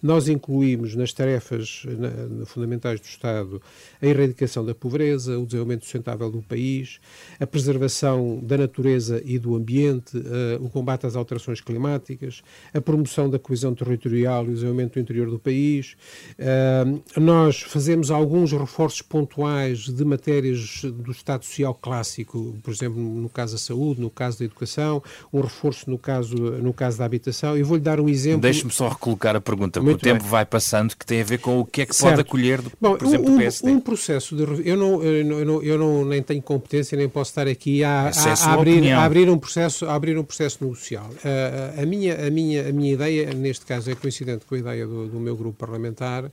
Nós 0.02 0.28
incluímos 0.28 0.94
nas 0.94 1.14
tarefas 1.14 1.86
na, 1.86 2.44
fundamentais 2.44 3.00
do 3.00 3.06
Estado 3.06 3.62
a 4.02 4.06
erradicação 4.06 4.62
da 4.62 4.74
pobreza, 4.74 5.38
o 5.38 5.46
desenvolvimento 5.46 5.84
sustentável 5.84 6.30
do 6.30 6.42
país, 6.42 7.00
a 7.38 7.46
preservação 7.46 8.40
da 8.42 8.58
natureza 8.58 9.22
e 9.24 9.38
do 9.38 9.54
ambiente, 9.54 10.18
uh, 10.18 10.62
o 10.62 10.68
combate 10.68 11.06
às 11.06 11.16
alterações 11.16 11.62
climáticas, 11.62 12.42
a 12.74 12.80
promoção 12.80 13.30
da 13.30 13.38
coesão 13.38 13.74
territorial 13.74 14.44
e 14.44 14.50
o 14.50 14.52
desenvolvimento 14.52 14.94
do 14.94 15.00
interior 15.00 15.30
do 15.30 15.38
país. 15.38 15.96
Uh, 16.38 17.00
nós 17.18 17.69
fazemos 17.70 18.10
alguns 18.10 18.50
reforços 18.50 19.00
pontuais 19.00 19.80
de 19.88 20.04
matérias 20.04 20.82
do 20.82 21.12
Estado 21.12 21.44
Social 21.44 21.72
clássico, 21.72 22.58
por 22.62 22.72
exemplo, 22.72 23.00
no 23.00 23.28
caso 23.28 23.52
da 23.52 23.58
saúde, 23.58 24.00
no 24.00 24.10
caso 24.10 24.40
da 24.40 24.44
educação, 24.44 25.00
um 25.32 25.40
reforço 25.40 25.88
no 25.88 25.96
caso, 25.96 26.34
no 26.34 26.72
caso 26.72 26.98
da 26.98 27.04
habitação. 27.04 27.56
E 27.56 27.62
vou-lhe 27.62 27.82
dar 27.82 28.00
um 28.00 28.08
exemplo. 28.08 28.40
Deixe-me 28.40 28.72
só 28.72 28.88
recolocar 28.88 29.36
a 29.36 29.40
pergunta, 29.40 29.80
porque 29.80 29.94
o 29.94 29.98
tempo 29.98 30.22
bem. 30.22 30.30
vai 30.30 30.44
passando, 30.44 30.96
que 30.96 31.06
tem 31.06 31.20
a 31.20 31.24
ver 31.24 31.38
com 31.38 31.60
o 31.60 31.64
que 31.64 31.82
é 31.82 31.86
que 31.86 31.94
certo. 31.94 32.10
pode 32.10 32.20
acolher, 32.22 32.60
do, 32.60 32.72
Bom, 32.80 32.96
por 32.96 33.06
exemplo, 33.06 33.30
um, 33.30 33.34
do 33.34 33.38
PSD. 33.38 33.70
Um 33.70 33.80
processo 33.80 34.34
de. 34.34 34.68
Eu 34.68 34.76
não, 34.76 35.02
eu 35.02 35.24
não, 35.24 35.38
eu 35.38 35.44
não, 35.44 35.62
eu 35.62 35.78
não 35.78 36.04
nem 36.04 36.22
tenho 36.22 36.42
competência, 36.42 36.98
nem 36.98 37.08
posso 37.08 37.30
estar 37.30 37.46
aqui 37.46 37.84
a, 37.84 38.08
a, 38.08 38.08
a, 38.08 38.50
a 38.50 38.52
abrir, 38.54 38.90
a 38.90 39.04
abrir, 39.04 39.30
um 39.30 39.38
processo, 39.38 39.86
a 39.86 39.94
abrir 39.94 40.18
um 40.18 40.24
processo 40.24 40.58
negocial. 40.62 41.08
Uh, 41.08 41.82
a, 41.82 41.86
minha, 41.86 42.26
a, 42.26 42.30
minha, 42.30 42.68
a 42.68 42.72
minha 42.72 42.94
ideia, 42.94 43.32
neste 43.32 43.64
caso, 43.64 43.90
é 43.90 43.94
coincidente 43.94 44.44
com 44.44 44.56
a 44.56 44.58
ideia 44.58 44.86
do, 44.86 45.06
do 45.06 45.20
meu 45.20 45.36
grupo 45.36 45.56
parlamentar 45.56 46.30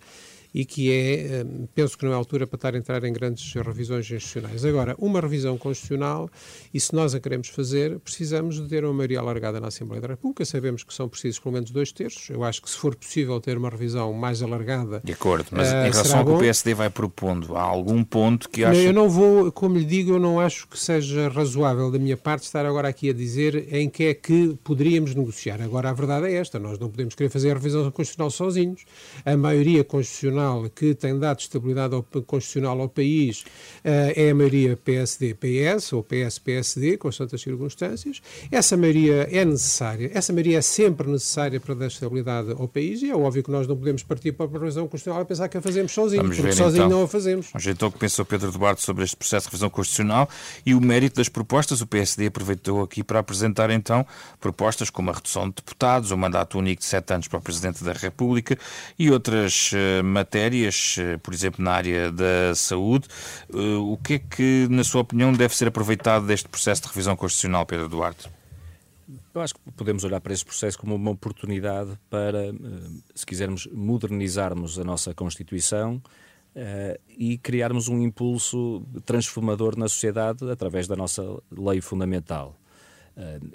e 0.53 0.65
que 0.65 0.91
é, 0.91 1.43
hum, 1.45 1.67
penso 1.73 1.97
que 1.97 2.05
não 2.05 2.11
é 2.11 2.15
altura 2.15 2.47
para 2.47 2.57
estar 2.57 2.75
a 2.75 2.77
entrar 2.77 3.03
em 3.03 3.13
grandes 3.13 3.53
revisões 3.53 4.09
institucionais. 4.09 4.65
Agora, 4.65 4.95
uma 4.97 5.19
revisão 5.19 5.57
constitucional, 5.57 6.29
e 6.73 6.79
se 6.79 6.93
nós 6.93 7.13
a 7.13 7.19
queremos 7.19 7.49
fazer, 7.49 7.99
precisamos 7.99 8.61
de 8.61 8.67
ter 8.67 8.83
uma 8.83 8.93
maioria 8.93 9.19
alargada 9.19 9.59
na 9.59 9.67
Assembleia 9.67 10.01
da 10.01 10.07
República. 10.07 10.45
Sabemos 10.45 10.83
que 10.83 10.93
são 10.93 11.07
precisos 11.07 11.39
pelo 11.39 11.53
menos 11.53 11.71
dois 11.71 11.91
terços. 11.91 12.29
Eu 12.29 12.43
acho 12.43 12.61
que 12.61 12.69
se 12.69 12.77
for 12.77 12.95
possível 12.95 13.39
ter 13.39 13.57
uma 13.57 13.69
revisão 13.69 14.13
mais 14.13 14.41
alargada. 14.41 15.01
De 15.03 15.13
acordo, 15.13 15.47
mas 15.51 15.71
uh, 15.71 15.75
em 15.75 15.91
relação 15.91 16.19
ao 16.19 16.25
que 16.25 16.31
o 16.31 16.39
PSD 16.39 16.73
vai 16.73 16.89
propondo, 16.89 17.55
há 17.55 17.61
algum 17.61 18.03
ponto 18.03 18.49
que 18.49 18.63
acha. 18.63 18.79
Eu 18.79 18.93
não 18.93 19.09
vou, 19.09 19.51
como 19.51 19.77
lhe 19.77 19.85
digo, 19.85 20.13
eu 20.13 20.19
não 20.19 20.39
acho 20.39 20.67
que 20.67 20.79
seja 20.79 21.29
razoável 21.29 21.91
da 21.91 21.99
minha 21.99 22.17
parte 22.17 22.43
estar 22.43 22.65
agora 22.65 22.87
aqui 22.87 23.09
a 23.09 23.13
dizer 23.13 23.73
em 23.73 23.89
que 23.89 24.05
é 24.05 24.13
que 24.13 24.57
poderíamos 24.63 25.13
negociar. 25.13 25.61
Agora, 25.61 25.89
a 25.89 25.93
verdade 25.93 26.27
é 26.27 26.33
esta: 26.33 26.59
nós 26.59 26.79
não 26.79 26.89
podemos 26.89 27.15
querer 27.15 27.29
fazer 27.29 27.51
a 27.51 27.53
revisão 27.53 27.89
constitucional 27.91 28.31
sozinhos. 28.31 28.85
A 29.25 29.35
maioria 29.35 29.83
constitucional 29.83 30.36
Constitucional 30.37 30.69
que 30.69 30.93
tem 30.93 31.17
dado 31.17 31.39
estabilidade 31.39 31.95
ao, 31.95 32.03
constitucional 32.03 32.79
ao 32.79 32.87
país 32.87 33.41
uh, 33.83 34.13
é 34.15 34.29
a 34.29 34.35
maioria 34.35 34.77
PSD-PS 34.77 35.93
ou 35.93 36.03
PS-PSD, 36.03 36.97
com 36.97 37.09
tantas 37.09 37.41
circunstâncias. 37.41 38.21
Essa 38.51 38.77
maioria 38.77 39.27
é 39.31 39.43
necessária, 39.43 40.11
essa 40.13 40.31
maioria 40.31 40.59
é 40.59 40.61
sempre 40.61 41.09
necessária 41.09 41.59
para 41.59 41.73
dar 41.73 41.87
estabilidade 41.87 42.51
ao 42.51 42.67
país 42.67 43.01
e 43.01 43.09
é 43.09 43.15
óbvio 43.15 43.43
que 43.43 43.51
nós 43.51 43.67
não 43.67 43.75
podemos 43.75 44.03
partir 44.03 44.31
para 44.31 44.45
a 44.45 44.59
revisão 44.59 44.87
constitucional 44.87 45.21
a 45.21 45.25
pensar 45.25 45.47
que 45.49 45.57
a 45.57 45.61
fazemos 45.61 45.91
sozinhos, 45.91 46.23
Vamos 46.23 46.37
porque 46.37 46.51
ver, 46.51 46.55
sozinho 46.57 46.85
então. 46.85 46.97
não 46.97 47.05
a 47.05 47.07
fazemos. 47.07 47.47
Vamos 47.51 47.65
ver 47.65 47.71
então 47.71 47.87
o 47.87 47.91
que 47.91 47.99
pensou 47.99 48.25
Pedro 48.25 48.51
Duarte 48.51 48.83
sobre 48.83 49.03
este 49.03 49.15
processo 49.15 49.47
de 49.47 49.51
revisão 49.51 49.69
constitucional 49.69 50.29
e 50.65 50.75
o 50.75 50.81
mérito 50.81 51.15
das 51.15 51.29
propostas. 51.29 51.81
O 51.81 51.87
PSD 51.87 52.27
aproveitou 52.27 52.83
aqui 52.83 53.03
para 53.03 53.19
apresentar 53.19 53.69
então 53.69 54.05
propostas 54.39 54.89
como 54.89 55.09
a 55.09 55.13
redução 55.13 55.49
de 55.49 55.55
deputados, 55.55 56.11
o 56.11 56.17
mandato 56.17 56.57
único 56.59 56.81
de 56.81 56.85
sete 56.85 57.13
anos 57.13 57.27
para 57.27 57.39
o 57.39 57.41
Presidente 57.41 57.83
da 57.83 57.93
República 57.93 58.57
e 58.99 59.09
outras 59.09 59.71
matérias 60.03 60.26
matérias, 60.27 60.97
eh, 60.99 61.17
por 61.17 61.33
exemplo, 61.33 61.63
na 61.63 61.71
área 61.71 62.11
da 62.11 62.53
saúde. 62.53 63.07
Eh, 63.53 63.75
o 63.77 63.97
que 63.97 64.15
é 64.15 64.19
que, 64.19 64.67
na 64.69 64.83
sua 64.83 65.01
opinião, 65.01 65.31
deve 65.31 65.55
ser 65.55 65.69
aproveitado 65.69 66.27
deste 66.27 66.49
processo 66.49 66.81
de 66.81 66.89
revisão 66.89 67.15
constitucional, 67.15 67.65
Pedro 67.65 67.87
Duarte? 67.87 68.29
Eu 69.33 69.41
acho 69.41 69.53
que 69.53 69.61
podemos 69.71 70.03
olhar 70.03 70.19
para 70.19 70.33
este 70.33 70.45
processo 70.45 70.77
como 70.77 70.95
uma 70.95 71.11
oportunidade 71.11 71.97
para, 72.09 72.47
eh, 72.47 72.53
se 73.15 73.25
quisermos, 73.25 73.67
modernizarmos 73.71 74.77
a 74.77 74.83
nossa 74.83 75.13
Constituição 75.13 76.01
e 77.07 77.37
criarmos 77.37 77.87
um 77.87 78.01
impulso 78.01 78.83
transformador 79.05 79.77
na 79.77 79.87
sociedade 79.87 80.49
através 80.49 80.87
da 80.87 80.95
nossa 80.95 81.21
lei 81.51 81.81
fundamental. 81.81 82.59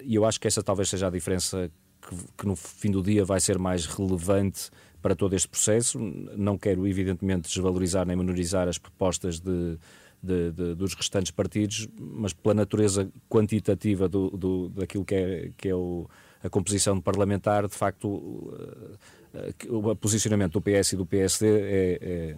E 0.04 0.14
eu 0.14 0.24
acho 0.24 0.38
que 0.38 0.46
essa 0.46 0.62
talvez 0.62 0.88
seja 0.88 1.08
a 1.08 1.10
diferença 1.10 1.68
que, 2.00 2.16
que, 2.38 2.46
no 2.46 2.54
fim 2.54 2.92
do 2.92 3.02
dia 3.02 3.24
vai 3.24 3.40
ser 3.40 3.58
mais 3.58 3.86
relevante 3.86 4.70
para 5.02 5.16
todo 5.16 5.34
este 5.34 5.48
processo. 5.48 5.98
Não 5.98 6.56
quero, 6.56 6.86
evidentemente, 6.86 7.48
desvalorizar 7.48 8.06
nem 8.06 8.16
menorizar 8.16 8.68
as 8.68 8.78
propostas 8.78 9.40
de, 9.40 9.76
de, 10.22 10.52
de, 10.52 10.74
dos 10.74 10.94
restantes 10.94 11.32
partidos, 11.32 11.88
mas 11.98 12.32
pela 12.32 12.54
natureza 12.54 13.10
quantitativa 13.28 14.08
do, 14.08 14.30
do, 14.30 14.68
daquilo 14.68 15.04
que 15.04 15.14
é, 15.14 15.50
que 15.58 15.68
é 15.68 15.74
o, 15.74 16.08
a 16.42 16.48
composição 16.48 17.00
parlamentar, 17.00 17.66
de 17.66 17.74
facto, 17.74 18.08
o, 18.08 19.90
o 19.90 19.96
posicionamento 19.96 20.52
do 20.52 20.60
PS 20.60 20.92
e 20.92 20.96
do 20.96 21.04
PSD 21.04 21.46
é, 21.46 21.98
é, 22.00 22.36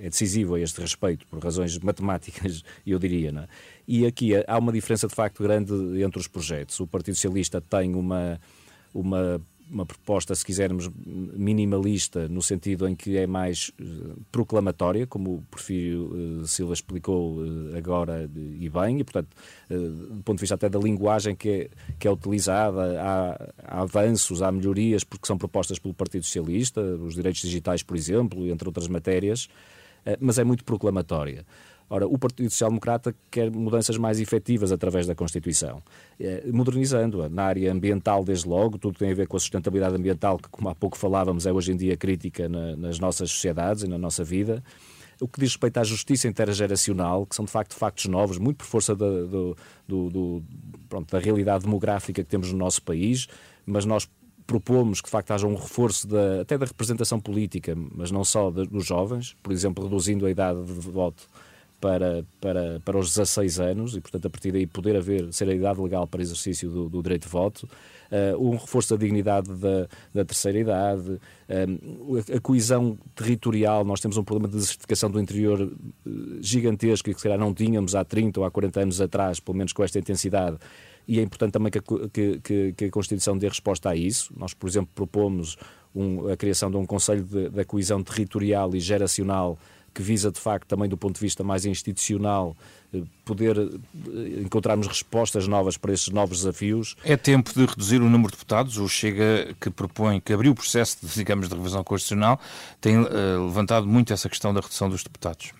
é, 0.00 0.08
decisivo 0.08 0.54
a 0.54 0.60
este 0.60 0.80
respeito, 0.80 1.26
por 1.26 1.38
razões 1.42 1.78
matemáticas, 1.78 2.64
eu 2.86 2.98
diria. 2.98 3.30
Não 3.30 3.42
é? 3.42 3.48
E 3.86 4.06
aqui 4.06 4.32
há 4.46 4.58
uma 4.58 4.72
diferença, 4.72 5.06
de 5.06 5.14
facto, 5.14 5.42
grande 5.42 5.72
entre 6.02 6.18
os 6.18 6.26
projetos. 6.26 6.80
O 6.80 6.86
Partido 6.86 7.14
Socialista 7.14 7.60
tem 7.60 7.94
uma 7.94 8.40
uma 8.92 9.40
uma 9.70 9.86
proposta, 9.86 10.34
se 10.34 10.44
quisermos, 10.44 10.90
minimalista, 11.06 12.28
no 12.28 12.42
sentido 12.42 12.88
em 12.88 12.94
que 12.94 13.16
é 13.16 13.26
mais 13.26 13.70
uh, 13.80 14.20
proclamatória, 14.32 15.06
como 15.06 15.36
o 15.36 15.42
Porfírio 15.50 16.40
uh, 16.42 16.46
Silva 16.46 16.74
explicou 16.74 17.38
uh, 17.38 17.76
agora 17.76 18.28
e 18.34 18.68
bem, 18.68 19.00
e, 19.00 19.04
portanto, 19.04 19.28
do 19.68 20.22
ponto 20.24 20.36
de 20.36 20.40
vista 20.40 20.56
até 20.56 20.68
da 20.68 20.78
linguagem 20.78 21.34
que 21.36 21.48
é, 21.48 21.70
que 21.98 22.08
é 22.08 22.10
utilizada, 22.10 23.00
há, 23.00 23.50
há, 23.64 23.80
avanços, 23.82 24.42
há 24.42 24.50
melhorias, 24.50 25.04
porque 25.04 25.26
são 25.26 25.38
propostas 25.38 25.78
pelo 25.78 25.94
Partido 25.94 26.24
Socialista, 26.24 26.80
os 26.80 27.14
direitos 27.14 27.40
digitais, 27.40 27.82
por 27.82 27.96
exemplo, 27.96 28.48
entre 28.48 28.68
outras 28.68 28.88
matérias, 28.88 29.48
mas 30.18 30.38
é 30.38 30.44
muito 30.44 30.64
proclamatória. 30.64 31.44
Ora, 31.92 32.06
o 32.06 32.16
Partido 32.16 32.48
Social 32.48 32.70
Democrata 32.70 33.12
quer 33.28 33.50
mudanças 33.50 33.96
mais 33.98 34.20
efetivas 34.20 34.70
através 34.70 35.08
da 35.08 35.14
Constituição, 35.14 35.82
eh, 36.20 36.44
modernizando-a 36.52 37.28
na 37.28 37.42
área 37.42 37.72
ambiental, 37.72 38.22
desde 38.22 38.48
logo, 38.48 38.78
tudo 38.78 38.96
tem 38.96 39.10
a 39.10 39.14
ver 39.14 39.26
com 39.26 39.36
a 39.36 39.40
sustentabilidade 39.40 39.96
ambiental, 39.96 40.38
que, 40.38 40.48
como 40.48 40.68
há 40.68 40.74
pouco 40.74 40.96
falávamos, 40.96 41.46
é 41.46 41.52
hoje 41.52 41.72
em 41.72 41.76
dia 41.76 41.96
crítica 41.96 42.48
na, 42.48 42.76
nas 42.76 43.00
nossas 43.00 43.32
sociedades 43.32 43.82
e 43.82 43.88
na 43.88 43.98
nossa 43.98 44.22
vida. 44.22 44.62
O 45.20 45.26
que 45.26 45.40
diz 45.40 45.50
respeito 45.50 45.78
à 45.78 45.84
justiça 45.84 46.28
intergeracional, 46.28 47.26
que 47.26 47.34
são 47.34 47.44
de 47.44 47.50
facto 47.50 47.74
factos 47.74 48.06
novos, 48.06 48.38
muito 48.38 48.58
por 48.58 48.66
força 48.66 48.94
da, 48.94 49.06
do, 49.24 49.56
do, 49.88 50.10
do, 50.10 50.44
pronto, 50.88 51.10
da 51.10 51.18
realidade 51.18 51.64
demográfica 51.64 52.22
que 52.22 52.30
temos 52.30 52.52
no 52.52 52.58
nosso 52.58 52.82
país, 52.82 53.26
mas 53.66 53.84
nós 53.84 54.08
propomos 54.46 55.00
que 55.00 55.06
de 55.06 55.10
facto 55.10 55.32
haja 55.32 55.46
um 55.46 55.56
reforço 55.56 56.06
da, 56.06 56.42
até 56.42 56.56
da 56.56 56.66
representação 56.66 57.18
política, 57.18 57.74
mas 57.76 58.12
não 58.12 58.22
só 58.22 58.48
dos 58.48 58.86
jovens, 58.86 59.36
por 59.42 59.52
exemplo, 59.52 59.84
reduzindo 59.84 60.24
a 60.24 60.30
idade 60.30 60.64
de 60.64 60.88
voto 60.88 61.28
para, 61.80 62.24
para, 62.40 62.80
para 62.84 62.98
os 62.98 63.08
16 63.08 63.60
anos 63.60 63.96
e, 63.96 64.00
portanto, 64.00 64.26
a 64.26 64.30
partir 64.30 64.52
daí 64.52 64.66
poder 64.66 64.96
haver, 64.96 65.32
ser 65.32 65.48
a 65.48 65.54
idade 65.54 65.80
legal 65.80 66.06
para 66.06 66.20
exercício 66.20 66.70
do, 66.70 66.88
do 66.88 67.02
direito 67.02 67.22
de 67.22 67.28
voto, 67.28 67.68
uh, 68.10 68.38
um 68.38 68.56
reforço 68.56 68.94
da 68.94 69.00
dignidade 69.02 69.48
da, 69.54 69.88
da 70.14 70.24
terceira 70.24 70.58
idade, 70.58 71.10
uh, 71.10 72.36
a 72.36 72.40
coesão 72.40 72.98
territorial. 73.14 73.84
Nós 73.84 74.00
temos 74.00 74.16
um 74.16 74.24
problema 74.24 74.48
de 74.48 74.58
desertificação 74.58 75.10
do 75.10 75.20
interior 75.20 75.60
eh, 75.62 76.10
gigantesco 76.40 77.08
e 77.08 77.14
que, 77.14 77.20
se 77.20 77.24
calhar, 77.24 77.38
não 77.38 77.54
tínhamos 77.54 77.94
há 77.94 78.04
30 78.04 78.40
ou 78.40 78.46
há 78.46 78.50
40 78.50 78.80
anos 78.80 79.00
atrás, 79.00 79.40
pelo 79.40 79.56
menos 79.56 79.72
com 79.72 79.82
esta 79.82 79.98
intensidade 79.98 80.58
e 81.08 81.18
é 81.18 81.22
importante 81.22 81.52
também 81.52 81.72
que 81.72 81.78
a, 81.78 81.82
que, 82.40 82.72
que 82.72 82.84
a, 82.84 82.90
Constituição 82.90 83.36
dê 83.36 83.48
resposta 83.48 83.90
a 83.90 83.96
isso. 83.96 84.32
Nós, 84.36 84.54
por 84.54 84.68
exemplo, 84.68 84.90
propomos 84.94 85.56
um, 85.92 86.28
a 86.28 86.36
criação 86.36 86.70
de 86.70 86.76
um 86.76 86.86
Conselho 86.86 87.24
da 87.50 87.64
Coesão 87.64 88.00
Territorial 88.02 88.74
e 88.76 88.80
Geracional 88.80 89.58
que 89.92 90.02
visa, 90.02 90.30
de 90.30 90.40
facto, 90.40 90.66
também 90.66 90.88
do 90.88 90.96
ponto 90.96 91.14
de 91.14 91.20
vista 91.20 91.42
mais 91.42 91.64
institucional, 91.64 92.56
eh, 92.92 93.02
poder 93.24 93.56
eh, 93.58 94.40
encontrarmos 94.42 94.86
respostas 94.86 95.46
novas 95.46 95.76
para 95.76 95.92
esses 95.92 96.08
novos 96.08 96.38
desafios. 96.38 96.96
É 97.04 97.16
tempo 97.16 97.52
de 97.52 97.64
reduzir 97.66 98.00
o 98.00 98.08
número 98.08 98.30
de 98.30 98.36
deputados. 98.36 98.78
O 98.78 98.88
Chega, 98.88 99.54
que 99.60 99.70
propõe, 99.70 100.20
que 100.20 100.32
abriu 100.32 100.52
o 100.52 100.54
processo, 100.54 100.98
de, 101.04 101.12
digamos, 101.14 101.48
de 101.48 101.54
revisão 101.54 101.82
constitucional, 101.84 102.40
tem 102.80 102.98
uh, 102.98 103.06
levantado 103.46 103.86
muito 103.86 104.12
essa 104.12 104.28
questão 104.28 104.52
da 104.52 104.60
redução 104.60 104.88
dos 104.88 105.02
deputados. 105.02 105.52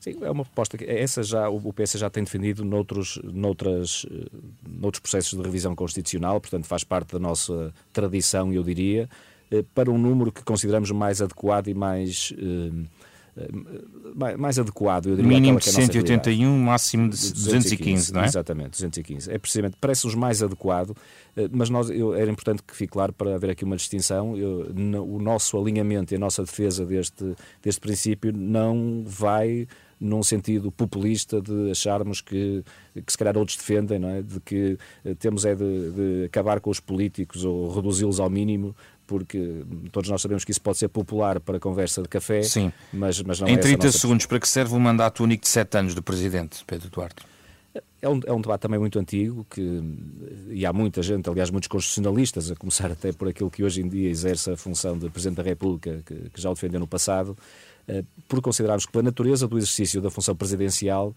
Sim, 0.00 0.16
é 0.22 0.30
uma 0.30 0.44
proposta 0.44 0.78
que 0.78 0.84
essa 0.84 1.22
já 1.22 1.50
o 1.50 1.72
PS 1.74 1.92
já 1.98 2.08
tem 2.08 2.24
defendido 2.24 2.64
noutros, 2.64 3.20
noutras, 3.22 4.06
noutros 4.66 5.00
processos 5.00 5.38
de 5.38 5.44
revisão 5.44 5.76
constitucional, 5.76 6.40
portanto 6.40 6.64
faz 6.64 6.82
parte 6.82 7.12
da 7.12 7.18
nossa 7.18 7.70
tradição, 7.92 8.50
eu 8.50 8.62
diria, 8.62 9.10
para 9.74 9.90
um 9.90 9.98
número 9.98 10.32
que 10.32 10.42
consideramos 10.42 10.90
mais 10.90 11.20
adequado 11.20 11.68
e 11.68 11.74
mais 11.74 12.32
mais 14.38 14.58
adequado, 14.58 15.06
eu 15.06 15.16
diria. 15.16 15.28
Mínimo 15.28 15.58
de 15.58 15.70
181, 15.70 16.58
máximo 16.58 17.04
de 17.04 17.16
215, 17.32 18.12
215, 18.12 18.12
não 18.12 18.22
é? 18.22 18.26
Exatamente, 18.26 18.70
215. 18.70 19.30
É 19.30 19.38
precisamente, 19.38 19.76
parece-nos 19.80 20.14
mais 20.14 20.42
adequado, 20.42 20.96
eh, 21.36 21.48
mas 21.50 21.70
nós, 21.70 21.90
eu, 21.90 22.14
era 22.14 22.30
importante 22.30 22.62
que 22.62 22.74
fique 22.74 22.92
claro 22.92 23.12
para 23.12 23.34
haver 23.34 23.50
aqui 23.50 23.64
uma 23.64 23.76
distinção. 23.76 24.36
Eu, 24.36 24.72
no, 24.74 25.04
o 25.04 25.20
nosso 25.20 25.58
alinhamento 25.58 26.12
e 26.12 26.16
a 26.16 26.18
nossa 26.18 26.42
defesa 26.42 26.84
deste, 26.84 27.34
deste 27.62 27.80
princípio 27.80 28.32
não 28.32 29.04
vai 29.06 29.66
num 30.00 30.22
sentido 30.22 30.72
populista 30.72 31.42
de 31.42 31.70
acharmos 31.70 32.22
que, 32.22 32.64
que 32.94 33.12
se 33.12 33.18
calhar 33.18 33.36
outros 33.36 33.58
defendem, 33.58 33.98
não 33.98 34.08
é? 34.08 34.22
de 34.22 34.40
que 34.40 34.78
eh, 35.04 35.14
temos 35.14 35.44
é 35.44 35.54
de, 35.54 35.90
de 35.90 36.24
acabar 36.24 36.58
com 36.58 36.70
os 36.70 36.80
políticos 36.80 37.44
ou 37.44 37.70
reduzi-los 37.70 38.18
ao 38.18 38.30
mínimo 38.30 38.74
porque 39.10 39.64
todos 39.90 40.08
nós 40.08 40.22
sabemos 40.22 40.44
que 40.44 40.52
isso 40.52 40.60
pode 40.60 40.78
ser 40.78 40.86
popular 40.86 41.40
para 41.40 41.58
conversa 41.58 42.00
de 42.00 42.08
café, 42.08 42.44
Sim. 42.44 42.72
mas, 42.92 43.20
mas 43.22 43.40
não 43.40 43.48
em 43.48 43.54
é 43.54 43.56
30 43.56 43.90
segundos, 43.90 44.24
para 44.24 44.38
que 44.38 44.48
serve 44.48 44.72
o 44.72 44.78
mandato 44.78 45.24
único 45.24 45.42
de 45.42 45.48
7 45.48 45.78
anos 45.78 45.94
do 45.96 46.02
Presidente, 46.02 46.62
Pedro 46.64 46.88
Duarte? 46.88 47.26
É 48.00 48.08
um, 48.08 48.20
é 48.24 48.32
um, 48.32 48.40
debate 48.40 48.60
também 48.60 48.78
muito 48.78 49.00
antigo 49.00 49.44
que, 49.50 49.82
e 50.48 50.64
há 50.64 50.72
muita 50.72 51.02
gente, 51.02 51.28
aliás, 51.28 51.50
muitos 51.50 51.66
constitucionalistas, 51.66 52.52
a 52.52 52.54
começar 52.54 52.92
até 52.92 53.12
por 53.12 53.26
aquele 53.26 53.50
que 53.50 53.64
hoje 53.64 53.82
em 53.82 53.88
dia 53.88 54.08
exerce 54.08 54.52
a 54.52 54.56
função 54.56 54.96
de 54.96 55.10
Presidente 55.10 55.38
da 55.38 55.42
República, 55.42 56.00
que, 56.06 56.30
que 56.30 56.40
já 56.40 56.48
o 56.48 56.54
defendeu 56.54 56.78
no 56.78 56.86
passado, 56.86 57.36
eh, 57.88 58.04
por 58.28 58.40
considerarmos 58.40 58.86
que, 58.86 58.92
pela 58.92 59.02
natureza 59.02 59.48
do 59.48 59.58
exercício 59.58 60.00
da 60.00 60.08
função 60.08 60.36
presidencial, 60.36 61.12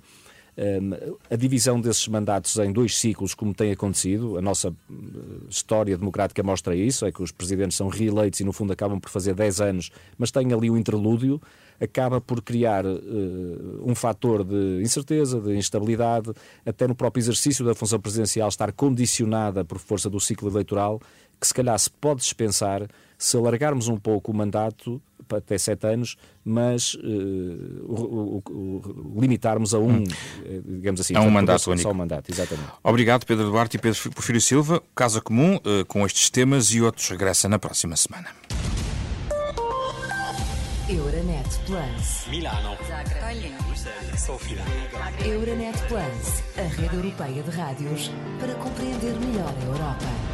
a 1.29 1.35
divisão 1.35 1.81
desses 1.81 2.07
mandatos 2.07 2.57
em 2.57 2.71
dois 2.71 2.97
ciclos, 2.97 3.33
como 3.33 3.53
tem 3.53 3.71
acontecido, 3.71 4.37
a 4.37 4.41
nossa 4.41 4.69
eh, 4.69 5.12
história 5.53 5.97
democrática 5.97 6.41
mostra 6.43 6.75
isso, 6.75 7.05
é 7.05 7.11
que 7.11 7.21
os 7.21 7.31
presidentes 7.31 7.77
são 7.77 7.87
reeleitos 7.87 8.39
e 8.39 8.43
no 8.43 8.51
fundo 8.51 8.73
acabam 8.73 8.99
por 8.99 9.09
fazer 9.09 9.33
10 9.33 9.61
anos, 9.61 9.91
mas 10.17 10.31
têm 10.31 10.51
ali 10.53 10.69
o 10.69 10.77
interlúdio, 10.77 11.41
acaba 11.79 12.19
por 12.19 12.41
criar 12.41 12.85
uh, 12.85 13.83
um 13.85 13.93
fator 13.95 14.43
de 14.43 14.81
incerteza, 14.81 15.39
de 15.39 15.55
instabilidade, 15.55 16.31
até 16.65 16.87
no 16.87 16.95
próprio 16.95 17.21
exercício 17.21 17.65
da 17.65 17.75
função 17.75 17.99
presidencial 17.99 18.49
estar 18.49 18.71
condicionada 18.71 19.63
por 19.63 19.79
força 19.79 20.09
do 20.09 20.19
ciclo 20.19 20.49
eleitoral, 20.49 20.99
que 21.43 21.47
se 21.47 21.53
calhar 21.53 21.77
se 21.77 21.89
pode 21.89 22.21
dispensar 22.21 22.87
se 23.17 23.37
alargarmos 23.37 23.87
um 23.87 23.97
pouco 23.97 24.31
o 24.31 24.35
mandato 24.35 25.01
até 25.29 25.57
sete 25.57 25.87
anos, 25.87 26.15
mas 26.45 26.93
uh, 26.93 26.99
o, 27.87 28.43
o, 28.45 29.13
o, 29.15 29.21
limitarmos 29.21 29.73
a 29.73 29.79
um, 29.79 29.89
hum. 29.89 30.03
Eh, 30.45 30.61
digamos 30.63 31.01
assim, 31.01 31.15
a 31.15 31.21
um 31.21 31.29
mandato 31.31 31.71
único. 31.71 31.81
Só 31.81 31.91
um 31.91 31.95
mandato, 31.95 32.29
exatamente. 32.29 32.69
Obrigado, 32.83 33.25
Pedro 33.25 33.45
Duarte 33.45 33.77
e 33.77 33.79
Pedro 33.79 34.11
Porfírio 34.11 34.39
Silva. 34.39 34.83
Casa 34.93 35.21
Comum, 35.21 35.55
uh, 35.55 35.85
com 35.87 36.05
estes 36.05 36.29
temas 36.29 36.67
e 36.71 36.81
outros, 36.81 37.09
regressa 37.09 37.49
na 37.49 37.57
próxima 37.57 37.95
semana. 37.95 38.27
Euronet 40.87 41.49
Plus. 41.65 42.27
Milano. 42.29 42.77
Zagreb. 42.87 43.53
Sofia. 44.17 44.61
Euronet 45.25 45.77
Plus, 45.87 46.43
a 46.57 46.61
rede 46.61 46.95
europeia 46.95 47.41
de 47.41 47.49
rádios 47.49 48.11
para 48.39 48.53
compreender 48.55 49.13
melhor 49.19 49.53
a 49.59 49.65
Europa. 49.65 50.32